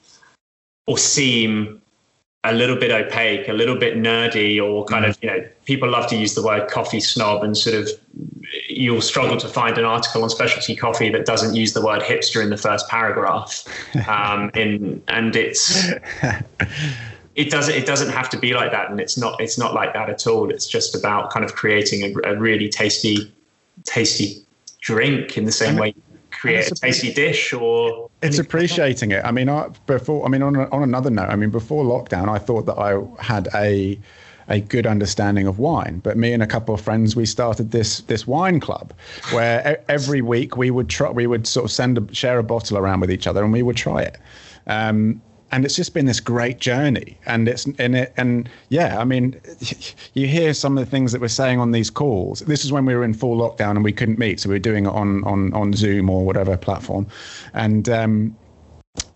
[0.86, 1.82] or seem
[2.46, 5.10] a little bit opaque, a little bit nerdy, or kind mm.
[5.10, 7.90] of, you know, people love to use the word coffee snob and sort of
[8.70, 12.42] you'll struggle to find an article on specialty coffee that doesn't use the word hipster
[12.42, 13.66] in the first paragraph.
[14.08, 15.90] Um, in, and it's,
[17.36, 19.94] it doesn't it doesn't have to be like that and it's not it's not like
[19.94, 23.32] that at all it's just about kind of creating a, a really tasty
[23.84, 24.38] tasty
[24.82, 25.94] drink in the same way
[26.32, 30.56] create a tasty dish or it's appreciating it i mean I, before i mean on,
[30.56, 34.00] on another note i mean before lockdown i thought that i had a
[34.50, 36.00] a good understanding of wine.
[36.00, 38.94] But me and a couple of friends, we started this this wine club,
[39.32, 42.78] where every week we would try, we would sort of send a, share a bottle
[42.78, 44.18] around with each other, and we would try it.
[44.68, 45.22] Um,
[45.52, 47.18] and it's just been this great journey.
[47.26, 49.40] And it's in it and yeah i mean
[50.14, 52.40] you hear some of the things that we're saying on these calls.
[52.42, 54.60] This is when we were in full lockdown and we couldn't meet so we were
[54.60, 57.08] doing it on on on zoom or whatever platform.
[57.54, 58.36] And um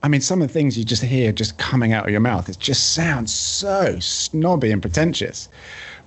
[0.02, 2.50] I mean, some of the things you just hear just coming out of your mouth,
[2.50, 5.48] it just sounds so snobby and pretentious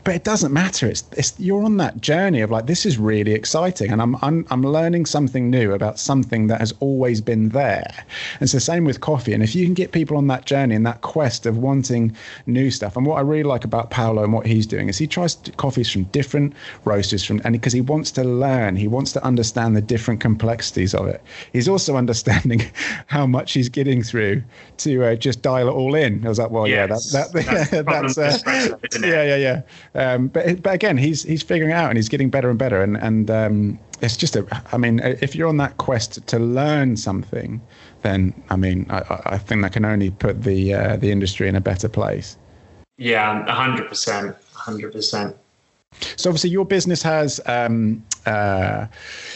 [0.06, 0.86] but it doesn't matter.
[0.86, 4.46] It's, it's you're on that journey of like this is really exciting, and I'm, I'm
[4.50, 7.92] I'm learning something new about something that has always been there.
[8.34, 9.32] And it's the same with coffee.
[9.32, 12.70] And if you can get people on that journey and that quest of wanting new
[12.70, 15.34] stuff, and what I really like about Paolo and what he's doing is he tries
[15.56, 16.52] coffees from different
[16.84, 20.94] roasters from, and because he wants to learn, he wants to understand the different complexities
[20.94, 21.20] of it.
[21.52, 22.62] He's also understanding
[23.06, 24.44] how much he's getting through
[24.78, 26.24] to uh, just dial it all in.
[26.24, 29.62] I was like, well, yes, yeah, that, that that's, that's uh, yeah, yeah, yeah.
[29.96, 32.82] Um, but but again, he's he's figuring it out and he's getting better and better.
[32.82, 34.46] And and um, it's just a.
[34.72, 37.60] I mean, if you're on that quest to learn something,
[38.02, 41.56] then I mean, I, I think that can only put the uh, the industry in
[41.56, 42.36] a better place.
[42.98, 45.36] Yeah, hundred percent, hundred percent.
[46.16, 48.86] So obviously, your business has um, uh,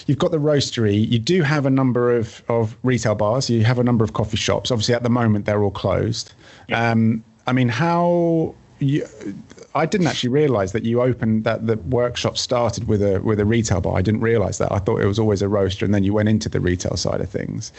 [0.07, 1.09] you've got the roastery.
[1.09, 3.49] You do have a number of of retail bars.
[3.49, 4.71] You have a number of coffee shops.
[4.71, 6.33] Obviously, at the moment, they're all closed.
[6.69, 6.91] Yeah.
[6.91, 9.07] Um, I mean, how you,
[9.75, 13.45] I didn't actually realize that you opened that the workshop started with a with a
[13.45, 13.97] retail bar.
[13.97, 14.73] I didn't realize that.
[14.73, 17.21] I thought it was always a roaster, and then you went into the retail side
[17.21, 17.73] of things.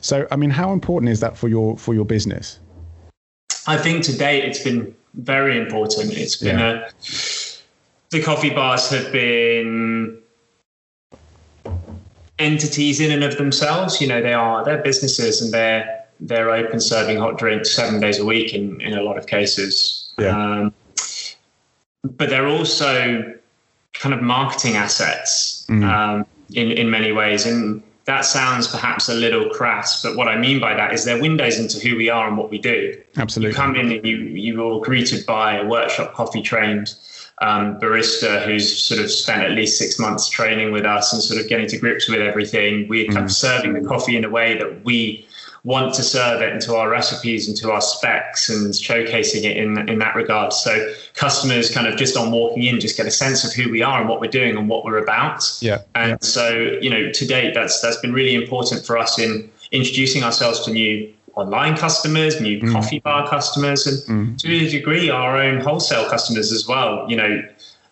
[0.00, 2.58] So, I mean, how important is that for your for your business?
[3.66, 6.12] I think to date it's been very important.
[6.12, 6.88] It's been yeah.
[6.88, 6.90] a,
[8.10, 10.18] the coffee bars have been
[12.38, 14.00] entities in and of themselves.
[14.00, 18.18] You know, they are they're businesses and they're they're open serving hot drinks seven days
[18.18, 20.12] a week in in a lot of cases.
[20.18, 20.36] Yeah.
[20.36, 20.74] Um,
[22.02, 23.34] but they're also
[23.94, 25.84] kind of marketing assets mm.
[25.84, 27.46] um, in in many ways.
[27.46, 31.20] And that sounds perhaps a little crass, but what I mean by that is they're
[31.20, 32.98] windows into who we are and what we do.
[33.18, 33.50] Absolutely.
[33.50, 36.94] You come in and you you are greeted by a workshop coffee trained
[37.42, 41.40] um, barista who's sort of spent at least six months training with us and sort
[41.40, 42.88] of getting to grips with everything.
[42.88, 43.24] We're kind mm.
[43.24, 45.27] of serving the coffee in a way that we
[45.68, 49.98] want to serve it into our recipes, into our specs, and showcasing it in in
[49.98, 50.54] that regard.
[50.54, 50.72] So
[51.12, 54.00] customers kind of just on walking in just get a sense of who we are
[54.00, 55.44] and what we're doing and what we're about.
[55.60, 55.82] Yeah.
[55.94, 56.16] And yeah.
[56.20, 56.48] so
[56.80, 60.72] you know, to date, that's that's been really important for us in introducing ourselves to
[60.72, 62.72] new online customers, new mm.
[62.72, 64.38] coffee bar customers, and mm.
[64.38, 67.04] to a degree, our own wholesale customers as well.
[67.10, 67.42] You know.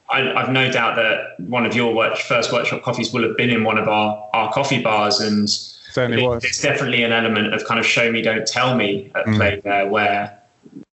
[0.09, 3.51] I, have no doubt that one of your work, first workshop coffees will have been
[3.51, 5.49] in one of our, our coffee bars, and
[5.97, 6.45] certainly it, was.
[6.45, 9.37] It's definitely an element of kind of show me, don't tell me at mm.
[9.37, 10.39] play there, where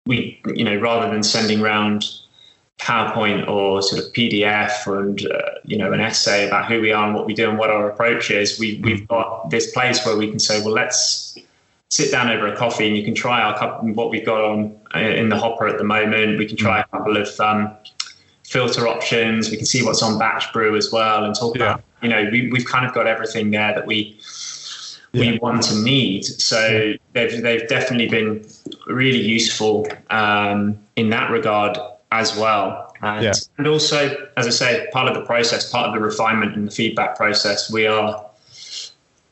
[0.06, 2.04] we, you know, rather than sending round
[2.78, 7.06] PowerPoint or sort of PDF and uh, you know an essay about who we are
[7.06, 9.08] and what we do and what our approach is, we, we've mm.
[9.08, 11.38] got this place where we can say, well, let's
[11.90, 14.76] sit down over a coffee and you can try our couple, what we've got on
[14.94, 16.38] uh, in the hopper at the moment.
[16.38, 17.70] We can try a couple of um,
[18.42, 19.50] filter options.
[19.50, 21.62] We can see what's on batch brew as well and talk yeah.
[21.62, 24.18] about, you know, we, we've kind of got everything there that we
[25.14, 25.32] yeah.
[25.32, 26.24] we want and need.
[26.24, 28.46] So they've they've definitely been
[28.86, 31.78] really useful um, in that regard
[32.12, 32.94] as well.
[33.02, 33.32] And, yeah.
[33.58, 36.70] and also, as I say, part of the process, part of the refinement and the
[36.70, 38.24] feedback process, we are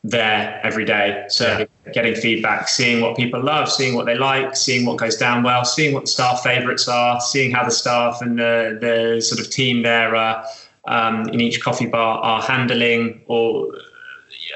[0.03, 1.25] there every day.
[1.29, 1.91] So yeah.
[1.93, 5.63] getting feedback, seeing what people love, seeing what they like, seeing what goes down well,
[5.63, 9.49] seeing what the staff favorites are, seeing how the staff and the, the sort of
[9.49, 10.45] team there are
[10.85, 13.73] um, in each coffee bar are handling or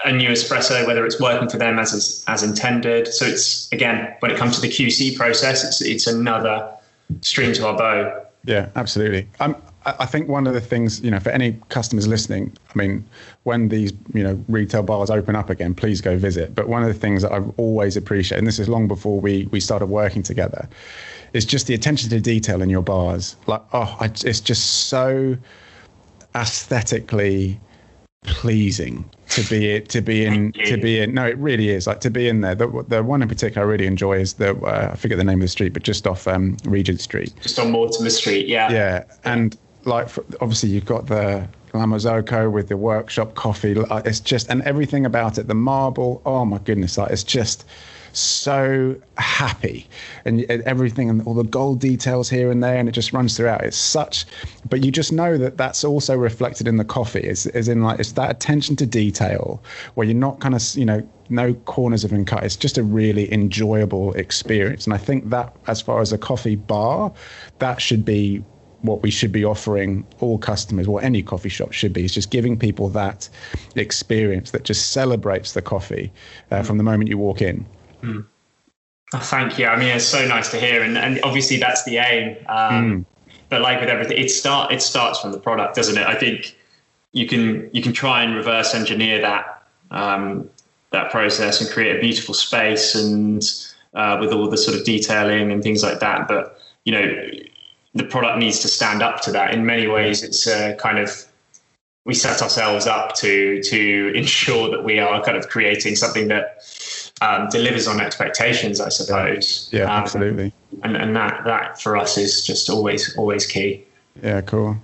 [0.06, 3.08] a new espresso, whether it's working for them as as intended.
[3.08, 6.70] So it's again, when it comes to the QC process, it's it's another
[7.22, 8.26] string to our bow.
[8.46, 9.28] Yeah, absolutely.
[9.40, 9.56] Um,
[10.00, 13.08] I think one of the things, you know, for any customers listening, I mean,
[13.44, 16.54] when these, you know, retail bars open up again, please go visit.
[16.54, 19.48] But one of the things that I've always appreciated, and this is long before we
[19.52, 20.68] we started working together,
[21.34, 23.38] is just the attention to detail in your bars.
[23.48, 25.38] Like, oh, I, it's just so
[26.36, 27.60] aesthetically
[28.28, 32.00] pleasing to be it to be in to be in no it really is like
[32.02, 32.56] to be in there.
[32.56, 35.40] The, the one in particular i really enjoy is the uh, i forget the name
[35.40, 37.34] of the street but just off um, regent street.
[37.42, 38.72] Just on mortimer street yeah.
[38.72, 43.76] Yeah and like for, obviously you've got the La Marzocco with the workshop coffee
[44.06, 47.66] it's just and everything about it the marble oh my goodness like it's just
[48.20, 49.88] so happy.
[50.26, 53.64] And everything and all the gold details here and there and it just runs throughout.
[53.64, 54.26] It's such
[54.70, 58.00] but you just know that that's also reflected in the coffee is, is in like
[58.00, 59.64] it's that attention to detail
[59.96, 62.44] where you're not kind of you know no corners have been cut.
[62.44, 64.86] It's just a really enjoyable experience.
[64.86, 67.12] And i think that as far as a coffee bar
[67.60, 68.44] that should be
[68.82, 72.30] what we should be offering all customers, what any coffee shop should be, is just
[72.30, 73.30] giving people that
[73.76, 76.12] experience that just celebrates the coffee
[76.52, 77.66] uh, from the moment you walk in.
[78.08, 78.26] Mm.
[79.14, 79.68] Oh, thank you.
[79.68, 82.38] I mean, it's so nice to hear, and, and obviously that's the aim.
[82.48, 83.06] Um, mm.
[83.50, 86.06] But like with everything, it start it starts from the product, doesn't it?
[86.06, 86.58] I think
[87.14, 90.50] you can you can try and reverse engineer that um,
[90.92, 93.44] that process and create a beautiful space and
[93.94, 96.28] uh, with all the sort of detailing and things like that.
[96.28, 97.30] But you know,
[97.94, 99.54] the product needs to stand up to that.
[99.54, 101.27] In many ways, it's a kind of
[102.08, 106.64] we set ourselves up to to ensure that we are kind of creating something that
[107.22, 109.70] um, delivers on expectations, I suppose.
[109.72, 110.54] Yeah, um, absolutely.
[110.84, 113.84] And and that that for us is just always always key.
[114.24, 114.78] Yeah, cool.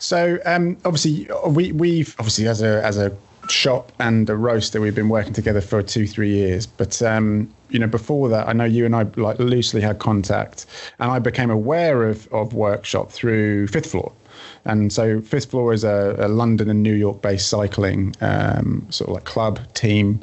[0.00, 3.16] So um, obviously we we've obviously as a as a
[3.48, 7.78] shop and a roaster we've been working together for two three years but um, you
[7.78, 10.64] know before that i know you and i like loosely had contact
[11.00, 14.12] and i became aware of of workshop through fifth floor
[14.64, 19.08] and so fifth floor is a, a london and new york based cycling um, sort
[19.08, 20.20] of like club team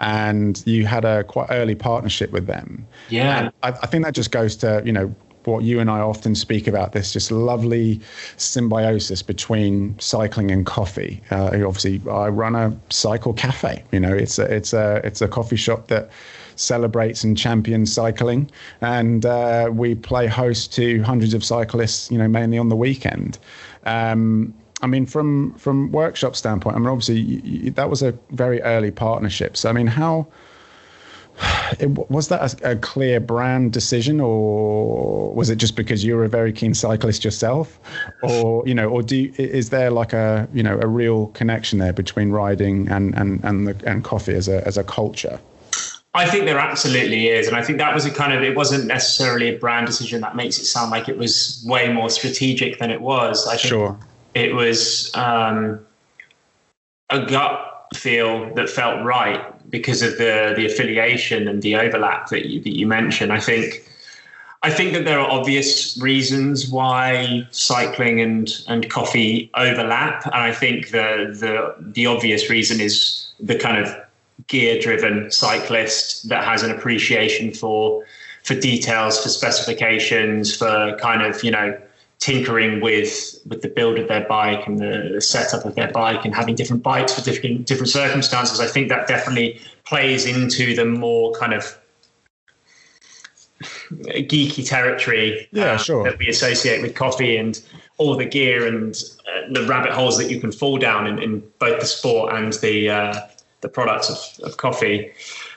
[0.00, 2.86] and you had a quite early partnership with them.
[3.10, 5.14] Yeah, I, I, think that just goes to you know
[5.44, 8.00] what you and I often speak about this just lovely
[8.36, 11.20] symbiosis between cycling and coffee.
[11.30, 13.84] Uh, obviously, I run a cycle cafe.
[13.92, 16.10] You know, it's a it's a it's a coffee shop that
[16.56, 22.10] celebrates and champions cycling, and uh, we play host to hundreds of cyclists.
[22.10, 23.38] You know, mainly on the weekend.
[23.84, 28.16] Um, I mean, from from workshop standpoint, I mean, obviously you, you, that was a
[28.30, 29.56] very early partnership.
[29.56, 30.26] So, I mean, how
[31.78, 36.28] it, was that a, a, clear brand decision, or was it just because you're a
[36.28, 37.78] very keen cyclist yourself,
[38.22, 41.78] or you know, or do you, is there like a you know a real connection
[41.78, 45.38] there between riding and and and the, and coffee as a as a culture?
[46.12, 47.46] I think there absolutely is.
[47.46, 50.34] And I think that was a kind of, it wasn't necessarily a brand decision that
[50.34, 53.46] makes it sound like it was way more strategic than it was.
[53.46, 53.98] I think sure
[54.34, 55.80] it was um,
[57.10, 59.40] a gut feel that felt right
[59.70, 63.32] because of the the affiliation and the overlap that you, that you mentioned.
[63.32, 63.88] I think
[64.62, 70.52] I think that there are obvious reasons why cycling and and coffee overlap, and I
[70.52, 73.94] think the the the obvious reason is the kind of
[74.46, 78.04] gear driven cyclist that has an appreciation for
[78.42, 81.78] for details, for specifications, for kind of you know
[82.20, 86.34] tinkering with with the build of their bike and the, setup of their bike and
[86.34, 88.60] having different bikes for different different circumstances.
[88.60, 91.76] I think that definitely plays into the more kind of
[93.62, 96.04] geeky territory yeah, uh, sure.
[96.04, 97.60] that we associate with coffee and
[97.98, 101.42] all the gear and uh, the rabbit holes that you can fall down in, in
[101.58, 103.20] both the sport and the uh,
[103.60, 105.12] the products of, of coffee.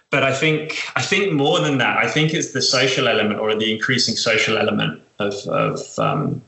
[0.10, 3.56] But I think I think more than that, I think it's the social element or
[3.56, 6.42] the increasing social element of, of um,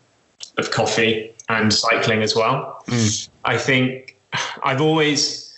[0.57, 2.83] of coffee and cycling as well.
[2.87, 3.29] Mm.
[3.43, 4.17] I think
[4.63, 5.55] I've always,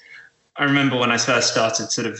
[0.57, 2.19] I remember when I first started sort of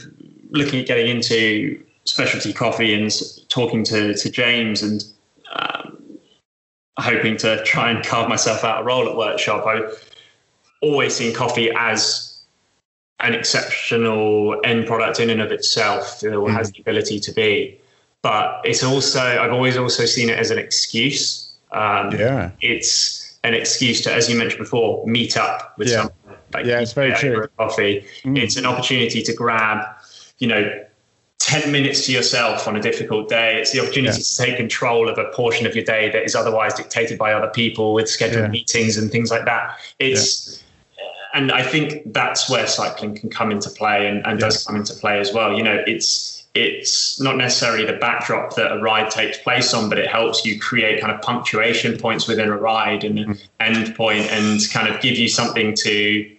[0.50, 3.10] looking at getting into specialty coffee and
[3.48, 5.04] talking to, to James and
[5.52, 5.98] um,
[6.98, 9.66] hoping to try and carve myself out a role at Workshop.
[9.66, 9.80] I
[10.80, 12.27] always seen coffee as
[13.20, 16.52] an exceptional end product in and of itself or mm.
[16.52, 17.78] has the ability to be.
[18.22, 22.50] But it's also, I've always also seen it as an excuse um, yeah.
[22.60, 25.94] It's an excuse to, as you mentioned before, meet up with yeah.
[25.94, 26.14] someone.
[26.54, 27.46] Like yeah, it's very true.
[27.58, 28.04] Coffee.
[28.24, 28.38] Mm.
[28.38, 29.84] It's an opportunity to grab,
[30.38, 30.84] you know,
[31.40, 33.60] 10 minutes to yourself on a difficult day.
[33.60, 34.24] It's the opportunity yeah.
[34.24, 37.48] to take control of a portion of your day that is otherwise dictated by other
[37.48, 38.50] people with scheduled yeah.
[38.50, 39.78] meetings and things like that.
[39.98, 40.62] It's.
[41.34, 44.94] And I think that's where cycling can come into play and, and does come into
[44.94, 45.56] play as well.
[45.56, 49.98] You know, it's, it's not necessarily the backdrop that a ride takes place on, but
[49.98, 53.48] it helps you create kind of punctuation points within a ride and an mm.
[53.60, 56.34] end point and kind of give you something to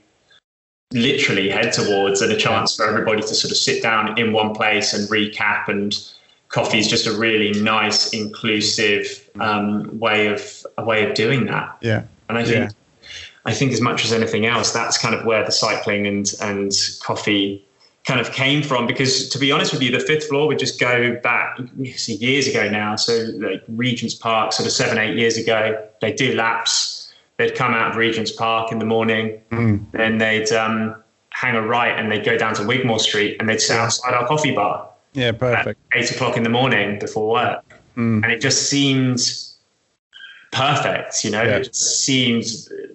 [0.91, 4.55] literally head towards and a chance for everybody to sort of sit down in one
[4.55, 6.11] place and recap and
[6.47, 11.77] coffee is just a really nice inclusive um, way of a way of doing that
[11.81, 12.69] yeah and i think yeah.
[13.49, 16.71] I think as much as anything else that's kind of where the cycling and and
[17.01, 17.65] coffee
[18.05, 20.79] kind of came from because to be honest with you the fifth floor would just
[20.79, 25.85] go back years ago now so like regent's park sort of seven eight years ago
[26.01, 26.99] they do laps
[27.39, 29.91] they'd come out of Regent's Park in the morning, mm.
[29.93, 33.61] then they'd um, hang a right and they'd go down to Wigmore Street and they'd
[33.61, 34.87] sit outside our coffee bar.
[35.13, 35.79] Yeah, perfect.
[35.95, 37.63] eight o'clock in the morning before work.
[37.95, 38.23] Mm.
[38.23, 39.21] And it just seemed
[40.51, 41.57] perfect, you know, yeah.
[41.57, 42.45] it seemed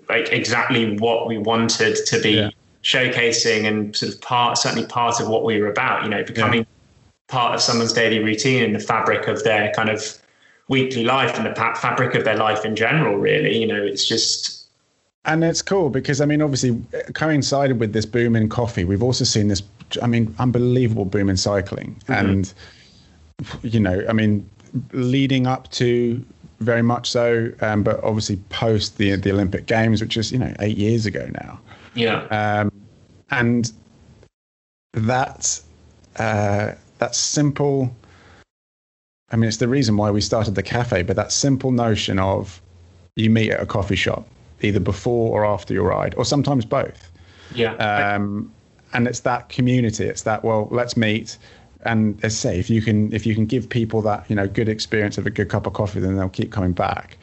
[0.09, 2.51] like exactly what we wanted to be yeah.
[2.83, 6.61] showcasing and sort of part, certainly part of what we were about, you know, becoming
[6.61, 6.67] yeah.
[7.29, 10.19] part of someone's daily routine and the fabric of their kind of
[10.69, 13.17] weekly life and the fabric of their life in general.
[13.17, 14.67] Really, you know, it's just.
[15.27, 16.83] And it's cool because I mean, obviously,
[17.15, 19.63] coincided with this boom in coffee, we've also seen this.
[20.03, 22.13] I mean, unbelievable boom in cycling, mm-hmm.
[22.13, 22.55] and
[23.63, 24.49] you know, I mean,
[24.93, 26.25] leading up to
[26.61, 30.55] very much so, um, but obviously post the the Olympic Games, which is you know
[30.61, 31.61] eight years ago now.
[31.95, 32.25] Yeah.
[32.27, 32.73] Um,
[33.31, 33.73] and
[34.93, 35.61] that
[36.17, 37.95] uh, that simple
[39.35, 42.63] I mean, it's the reason why we started the cafe, but that simple notion of
[43.17, 44.29] you meet at a coffee shop
[44.63, 47.11] either before or after your ride, or sometimes both.
[47.53, 47.75] Yeah.
[47.75, 48.53] Um,
[48.93, 50.05] and it's that community.
[50.05, 51.37] It's that well, let's meet.
[51.85, 54.69] And as say, if you can if you can give people that you know good
[54.69, 57.19] experience of a good cup of coffee, then they'll keep coming back.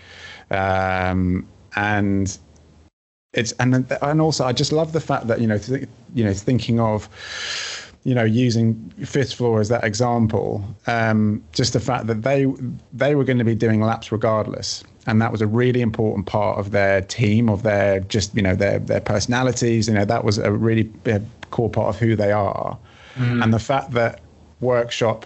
[0.50, 2.38] Um, and
[3.34, 6.34] it's and and also I just love the fact that you know th- you know
[6.34, 7.10] thinking of
[8.04, 12.48] you know, using fifth floor as that example, um, just the fact that they
[12.94, 16.58] they were going to be doing laps regardless, and that was a really important part
[16.58, 19.88] of their team, of their just you know their their personalities.
[19.88, 22.78] You know, that was a really big core part of who they are,
[23.16, 23.44] mm.
[23.44, 24.22] and the fact that
[24.62, 25.26] workshop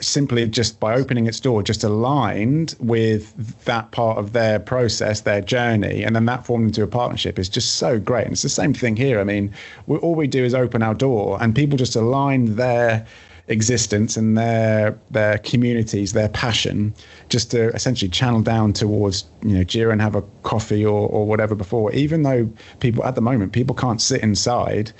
[0.00, 5.40] simply just by opening its door just aligned with that part of their process their
[5.40, 8.24] journey and then that formed into a partnership is just so great.
[8.24, 9.20] And it's the same thing here.
[9.20, 9.52] I mean
[9.86, 13.06] we, all we do is open our door and people just align their
[13.48, 16.94] existence and their their communities their passion
[17.28, 21.26] just to essentially channel down towards you know Giro and have a coffee or or
[21.26, 21.92] whatever before.
[21.92, 22.50] Even though
[22.80, 24.92] people at the moment people can't sit inside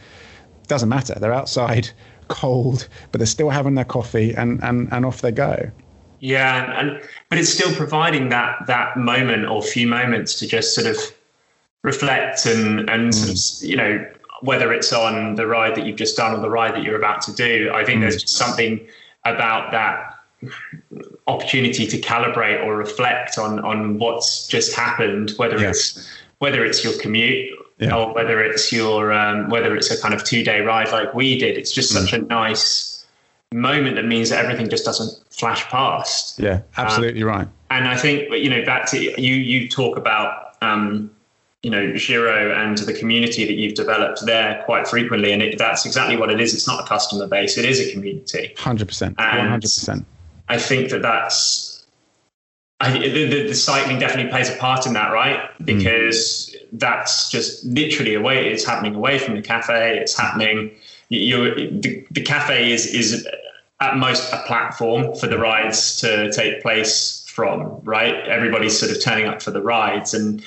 [0.68, 1.14] doesn't matter.
[1.18, 1.90] They're outside
[2.32, 5.70] cold, but they're still having their coffee and, and, and off they go.
[6.22, 10.86] Yeah, and but it's still providing that that moment or few moments to just sort
[10.86, 10.96] of
[11.82, 13.14] reflect and and mm.
[13.14, 14.08] sort of you know
[14.40, 17.22] whether it's on the ride that you've just done or the ride that you're about
[17.22, 17.72] to do.
[17.74, 18.02] I think mm.
[18.02, 18.86] there's just something
[19.24, 20.14] about that
[21.26, 25.96] opportunity to calibrate or reflect on on what's just happened, whether yes.
[25.96, 26.08] it's
[26.38, 27.50] whether it's your commute
[27.82, 27.96] yeah.
[27.96, 31.38] or whether it's your um, whether it's a kind of two day ride like we
[31.38, 31.58] did.
[31.58, 32.22] It's just such mm.
[32.22, 33.04] a nice
[33.52, 36.38] moment that means that everything just doesn't flash past.
[36.38, 37.48] Yeah, absolutely um, right.
[37.70, 41.10] And I think you know back to you you talk about um,
[41.62, 45.86] you know Giro and the community that you've developed there quite frequently, and it, that's
[45.86, 46.54] exactly what it is.
[46.54, 48.54] It's not a customer base; it is a community.
[48.56, 50.06] Hundred percent, one hundred percent.
[50.48, 51.84] I think that that's
[52.80, 55.38] I, the, the, the, cycling definitely plays a part in that, right?
[55.58, 55.66] Mm.
[55.66, 56.51] Because.
[56.72, 58.50] That's just literally away.
[58.50, 59.98] It's happening away from the cafe.
[59.98, 60.70] It's happening.
[61.08, 63.26] You, the, the cafe is is
[63.80, 68.14] at most a platform for the rides to take place from, right?
[68.28, 70.42] Everybody's sort of turning up for the rides, and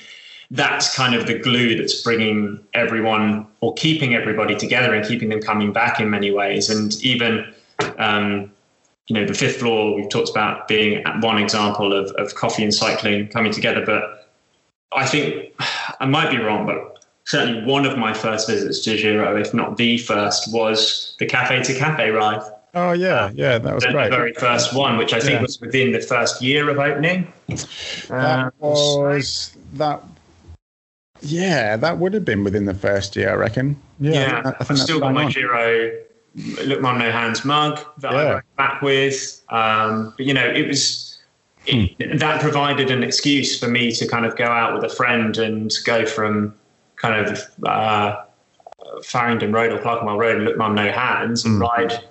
[0.51, 5.41] that's kind of the glue that's bringing everyone or keeping everybody together and keeping them
[5.41, 6.69] coming back in many ways.
[6.69, 7.53] And even
[7.97, 8.51] um,
[9.07, 12.73] you know, the fifth floor we've talked about being one example of, of coffee and
[12.73, 13.86] cycling coming together.
[13.86, 14.24] But
[14.91, 15.53] I think
[15.99, 19.77] I might be wrong, but certainly one of my first visits to Giro, if not
[19.77, 22.41] the first, was the cafe to cafe ride.
[22.73, 24.09] Oh yeah, yeah, that was the, great.
[24.09, 25.41] The very first one, which I think yeah.
[25.41, 27.31] was within the first year of opening.
[28.07, 30.03] That uh, was that.
[31.21, 33.79] Yeah, that would have been within the first year, I reckon.
[33.99, 35.91] Yeah, yeah I, I think I've still got my Giro
[36.36, 38.19] Look Mum No Hands mug that yeah.
[38.19, 39.41] I went back with.
[39.49, 41.05] Um, but you know, it was
[41.68, 42.18] it, hmm.
[42.18, 45.72] that provided an excuse for me to kind of go out with a friend and
[45.86, 46.53] go from
[46.95, 48.24] kind of uh,
[49.03, 51.61] Farringdon Road or Clerkenwell Road and Look Mum No Hands and hmm.
[51.61, 52.03] ride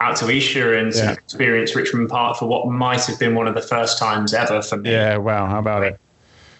[0.00, 1.12] out to Esher and yeah.
[1.12, 4.76] experience Richmond Park for what might have been one of the first times ever for
[4.76, 4.90] me.
[4.90, 5.98] Yeah, wow, how about it?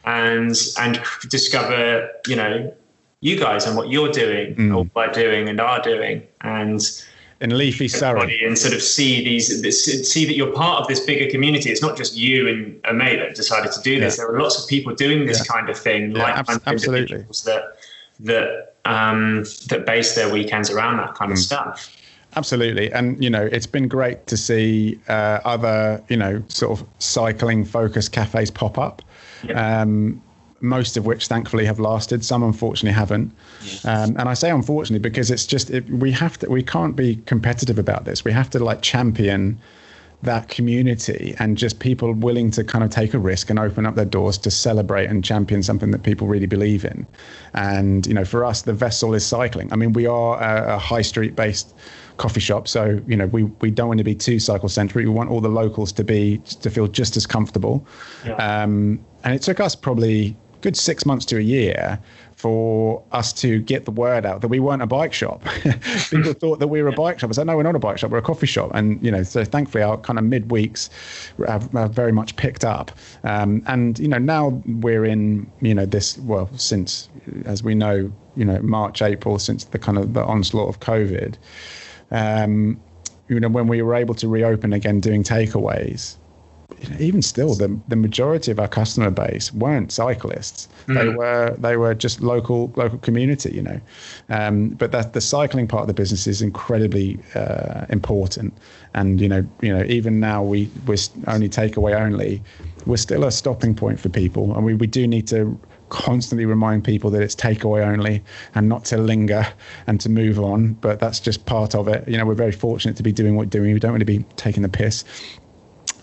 [0.04, 2.74] And and discover, you know,
[3.20, 4.76] you guys and what you're doing mm.
[4.76, 6.22] or by doing and are doing.
[6.42, 6.80] And
[7.40, 9.48] in leafy Surrey and sort of see these
[10.10, 11.70] see that you're part of this bigger community.
[11.70, 14.16] It's not just you and a mate that decided to do this.
[14.16, 14.24] Yeah.
[14.24, 15.54] There are lots of people doing this yeah.
[15.54, 17.76] kind of thing, yeah, like ab- absolutely that
[18.20, 21.42] that um, that base their weekends around that kind of mm.
[21.42, 21.94] stuff.
[22.36, 26.86] Absolutely, and you know it's been great to see uh, other you know sort of
[26.98, 29.02] cycling focused cafes pop up.
[29.54, 30.22] Um,
[30.60, 32.24] most of which thankfully have lasted.
[32.24, 33.32] Some unfortunately haven't.
[33.84, 37.16] Um, and I say unfortunately because it's just it, we have to we can't be
[37.26, 38.24] competitive about this.
[38.24, 39.58] We have to like champion
[40.22, 43.94] that community and just people willing to kind of take a risk and open up
[43.94, 47.06] their doors to celebrate and champion something that people really believe in.
[47.54, 49.72] And you know, for us, the vessel is cycling.
[49.72, 51.74] I mean, we are a, a high street based
[52.16, 52.66] coffee shop.
[52.66, 55.04] So you know, we we don't want to be too cycle centric.
[55.06, 57.86] We want all the locals to be to feel just as comfortable.
[58.24, 58.34] Yeah.
[58.34, 61.98] Um, and it took us probably good six months to a year
[62.46, 65.42] for us to get the word out that we weren't a bike shop.
[66.10, 67.30] People thought that we were a bike shop.
[67.30, 68.12] I said, no, we're not a bike shop.
[68.12, 68.70] We're a coffee shop.
[68.72, 70.88] And, you know, so thankfully our kind of mid weeks
[71.44, 72.92] have, have, very much picked up.
[73.24, 77.08] Um, and, you know, now we're in, you know, this, well, since,
[77.46, 81.34] as we know, you know, March, April, since the kind of the onslaught of COVID,
[82.12, 82.80] um,
[83.26, 86.14] you know, when we were able to reopen again doing takeaways,
[86.98, 90.68] even still, the the majority of our customer base weren't cyclists.
[90.86, 90.94] Mm.
[90.94, 93.80] They were they were just local local community, you know.
[94.28, 98.56] Um, but that the cycling part of the business is incredibly uh, important.
[98.94, 100.96] And you know, you know, even now we we're
[101.26, 102.42] only takeaway only.
[102.84, 105.58] We're still a stopping point for people, and we, we do need to
[105.88, 108.22] constantly remind people that it's takeaway only
[108.54, 109.46] and not to linger
[109.86, 110.74] and to move on.
[110.74, 112.06] But that's just part of it.
[112.08, 113.72] You know, we're very fortunate to be doing what we're doing.
[113.72, 115.04] We don't want really to be taking the piss.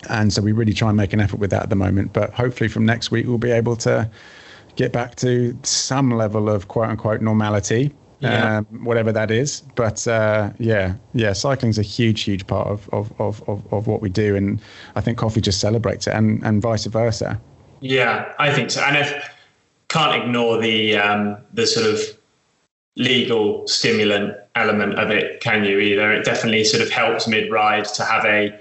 [0.08, 2.12] And so we really try and make an effort with that at the moment.
[2.12, 4.10] But hopefully from next week, we'll be able to
[4.76, 7.92] get back to some level of quote unquote normality.
[8.20, 8.58] Yeah.
[8.58, 9.60] Um, whatever that is.
[9.74, 14.00] But uh, yeah, yeah, cycling's a huge, huge part of, of, of, of, of what
[14.00, 14.34] we do.
[14.34, 14.62] And
[14.94, 17.38] I think coffee just celebrates it and, and vice versa.
[17.80, 18.80] Yeah, I think so.
[18.80, 19.30] And if
[19.88, 22.00] can't ignore the um, the sort of
[22.96, 25.78] legal stimulant element of it, can you?
[25.78, 28.58] Either it definitely sort of helps mid ride to have a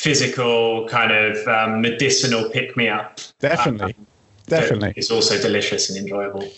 [0.00, 3.20] physical kind of um, medicinal pick me up.
[3.38, 4.06] Definitely, um,
[4.46, 4.94] definitely.
[4.96, 6.50] It's also delicious and enjoyable.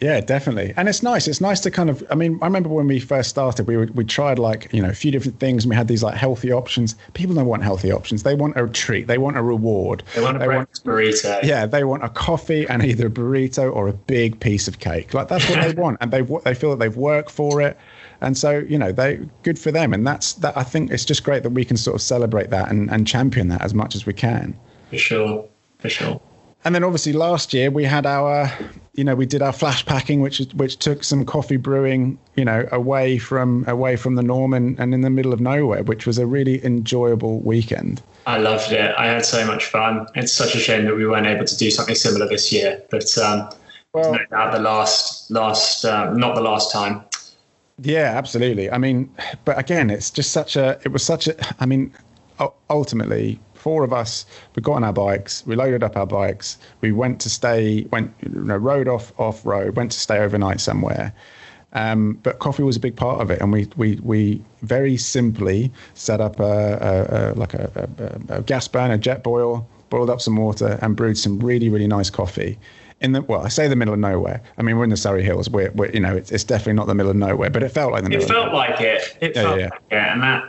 [0.00, 0.74] Yeah, definitely.
[0.76, 1.26] And it's nice.
[1.26, 4.04] It's nice to kind of, I mean, I remember when we first started, we, we
[4.04, 6.96] tried like, you know, a few different things and we had these like healthy options.
[7.14, 8.22] People don't want healthy options.
[8.22, 9.06] They want a treat.
[9.06, 10.02] They want a reward.
[10.14, 11.42] They want a they want, burrito.
[11.42, 15.14] Yeah, they want a coffee and either a burrito or a big piece of cake.
[15.14, 15.96] Like that's what they want.
[16.02, 17.78] And they they feel that they've worked for it.
[18.20, 19.92] And so, you know, they good for them.
[19.92, 20.56] And that's that.
[20.56, 23.48] I think it's just great that we can sort of celebrate that and, and champion
[23.48, 24.58] that as much as we can.
[24.90, 25.48] For sure.
[25.78, 26.20] For sure.
[26.64, 28.50] And then obviously last year we had our,
[28.94, 32.66] you know, we did our flash packing, which which took some coffee brewing, you know,
[32.72, 36.18] away from away from the norm and, and in the middle of nowhere, which was
[36.18, 38.02] a really enjoyable weekend.
[38.26, 38.92] I loved it.
[38.98, 40.08] I had so much fun.
[40.16, 43.16] It's such a shame that we weren't able to do something similar this year, but
[43.16, 43.48] um,
[43.92, 47.04] well, no doubt the last last um, not the last time.
[47.82, 48.70] Yeah, absolutely.
[48.70, 49.12] I mean,
[49.44, 50.80] but again, it's just such a.
[50.84, 51.34] It was such a.
[51.60, 51.92] I mean,
[52.70, 54.24] ultimately, four of us,
[54.54, 58.12] we got on our bikes, we loaded up our bikes, we went to stay, went,
[58.22, 61.12] you know, rode off off road, went to stay overnight somewhere.
[61.74, 65.70] Um, but coffee was a big part of it, and we we we very simply
[65.92, 67.88] set up a, a, a like a,
[68.30, 72.58] a, gas burner, Jetboil, boiled up some water, and brewed some really really nice coffee.
[73.00, 74.42] In the well, I say the middle of nowhere.
[74.56, 75.50] I mean, we're in the Surrey Hills.
[75.50, 77.92] We're, we're you know, it's, it's definitely not the middle of nowhere, but it felt
[77.92, 78.24] like the middle.
[78.24, 79.18] It felt like it.
[79.20, 79.68] It yeah, felt yeah.
[79.68, 80.44] like it, and that.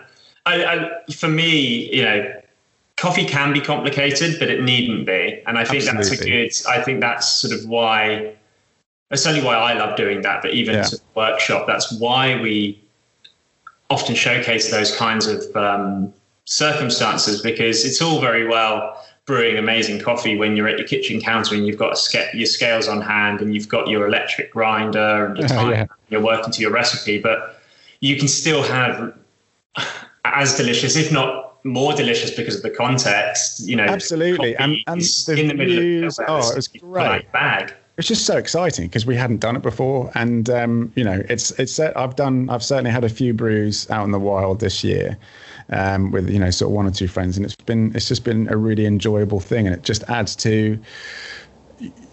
[0.46, 2.42] I, I, for me, you know,
[2.96, 5.42] coffee can be complicated, but it needn't be.
[5.46, 6.46] And I think Absolutely.
[6.46, 6.80] that's a good.
[6.80, 8.34] I think that's sort of why.
[9.10, 10.42] That's only why I love doing that.
[10.42, 10.88] But even yeah.
[10.88, 12.82] a workshop, that's why we
[13.90, 16.14] often showcase those kinds of um,
[16.46, 21.54] circumstances because it's all very well brewing amazing coffee when you're at your kitchen counter
[21.54, 25.38] and you've got sca- your scales on hand and you've got your electric grinder and
[25.38, 25.86] your time, yeah.
[26.10, 27.62] you're working to your recipe, but
[28.00, 29.14] you can still have
[30.24, 33.68] as delicious, if not more delicious because of the context.
[33.68, 37.32] You know, absolutely, and and the in the views, middle of oh, it was great.
[37.32, 37.74] Bag.
[37.98, 41.52] It's just so exciting because we hadn't done it before, and um, you know, it's
[41.60, 41.80] it's.
[41.80, 42.50] I've done.
[42.50, 45.18] I've certainly had a few brews out in the wild this year,
[45.70, 48.24] um, with you know, sort of one or two friends, and it's been it's just
[48.24, 50.80] been a really enjoyable thing, and it just adds to,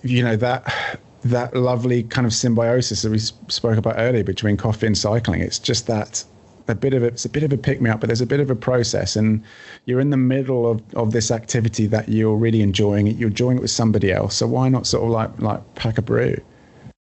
[0.02, 4.86] you know, that that lovely kind of symbiosis that we spoke about earlier between coffee
[4.86, 5.40] and cycling.
[5.40, 6.22] It's just that
[6.68, 8.26] a bit of a, it's a bit of a pick me up, but there's a
[8.26, 9.42] bit of a process, and
[9.86, 13.16] you're in the middle of, of this activity that you're really enjoying it.
[13.16, 16.02] You're enjoying it with somebody else, so why not sort of like like pack a
[16.02, 16.36] brew?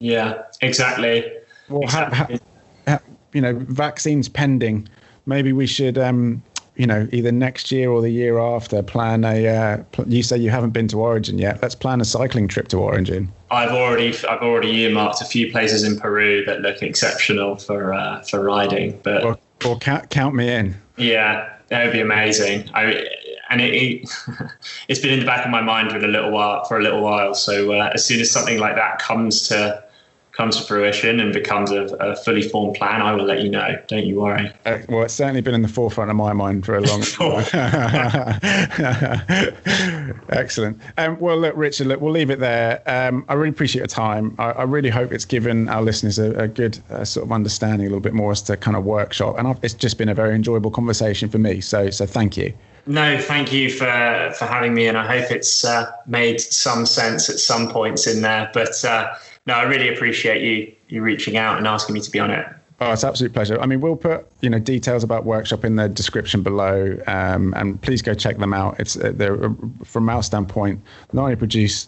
[0.01, 1.25] Yeah, exactly.
[1.69, 2.41] Well, exactly.
[2.87, 3.01] How, how,
[3.33, 4.89] you know, vaccines pending,
[5.27, 6.43] maybe we should, um,
[6.77, 9.47] you know, either next year or the year after, plan a.
[9.47, 11.61] Uh, pl- you say you haven't been to Origin yet.
[11.63, 13.31] Let's plan a cycling trip to Origin.
[13.51, 18.23] I've already I've already earmarked a few places in Peru that look exceptional for uh,
[18.23, 18.99] for riding.
[19.03, 20.77] But or, or count, count me in.
[20.97, 22.71] Yeah, that would be amazing.
[22.75, 23.05] I
[23.51, 24.09] and it, it
[24.89, 27.03] has been in the back of my mind for a little while for a little
[27.03, 27.35] while.
[27.35, 29.85] So uh, as soon as something like that comes to
[30.33, 33.79] comes to fruition and becomes a, a, fully formed plan, I will let you know.
[33.87, 34.51] Don't you worry.
[34.65, 37.45] Uh, well, it's certainly been in the forefront of my mind for a long time.
[40.31, 40.81] Excellent.
[40.97, 42.83] Um, well, look, Richard, look, we'll leave it there.
[42.87, 44.35] Um, I really appreciate your time.
[44.39, 47.87] I, I, really hope it's given our listeners a, a good uh, sort of understanding
[47.87, 49.37] a little bit more as to kind of workshop.
[49.39, 51.61] And I've, it's just been a very enjoyable conversation for me.
[51.61, 52.55] So, so thank you.
[52.87, 57.31] No, thank you for for having me, and I hope it's uh, made some sense
[57.31, 58.51] at some points in there.
[58.53, 59.15] But uh,
[59.47, 62.47] no, I really appreciate you you reaching out and asking me to be on it.
[62.81, 63.61] Oh, it's absolute pleasure.
[63.61, 67.81] I mean, we'll put you know details about workshop in the description below, um, and
[67.81, 68.79] please go check them out.
[68.81, 69.51] It's uh, they're uh,
[69.85, 70.81] from our standpoint
[71.13, 71.87] not only produce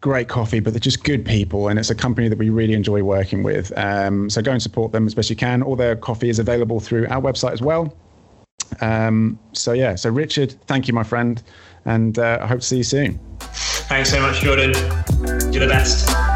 [0.00, 3.02] great coffee, but they're just good people, and it's a company that we really enjoy
[3.02, 3.76] working with.
[3.76, 5.62] Um, so go and support them as best you can.
[5.62, 7.96] All their coffee is available through our website as well.
[8.80, 11.42] Um, so yeah, so Richard, thank you, my friend,
[11.84, 13.18] and uh, I hope to see you soon.
[13.40, 14.72] Thanks so much, Jordan.
[15.52, 16.31] You're the best.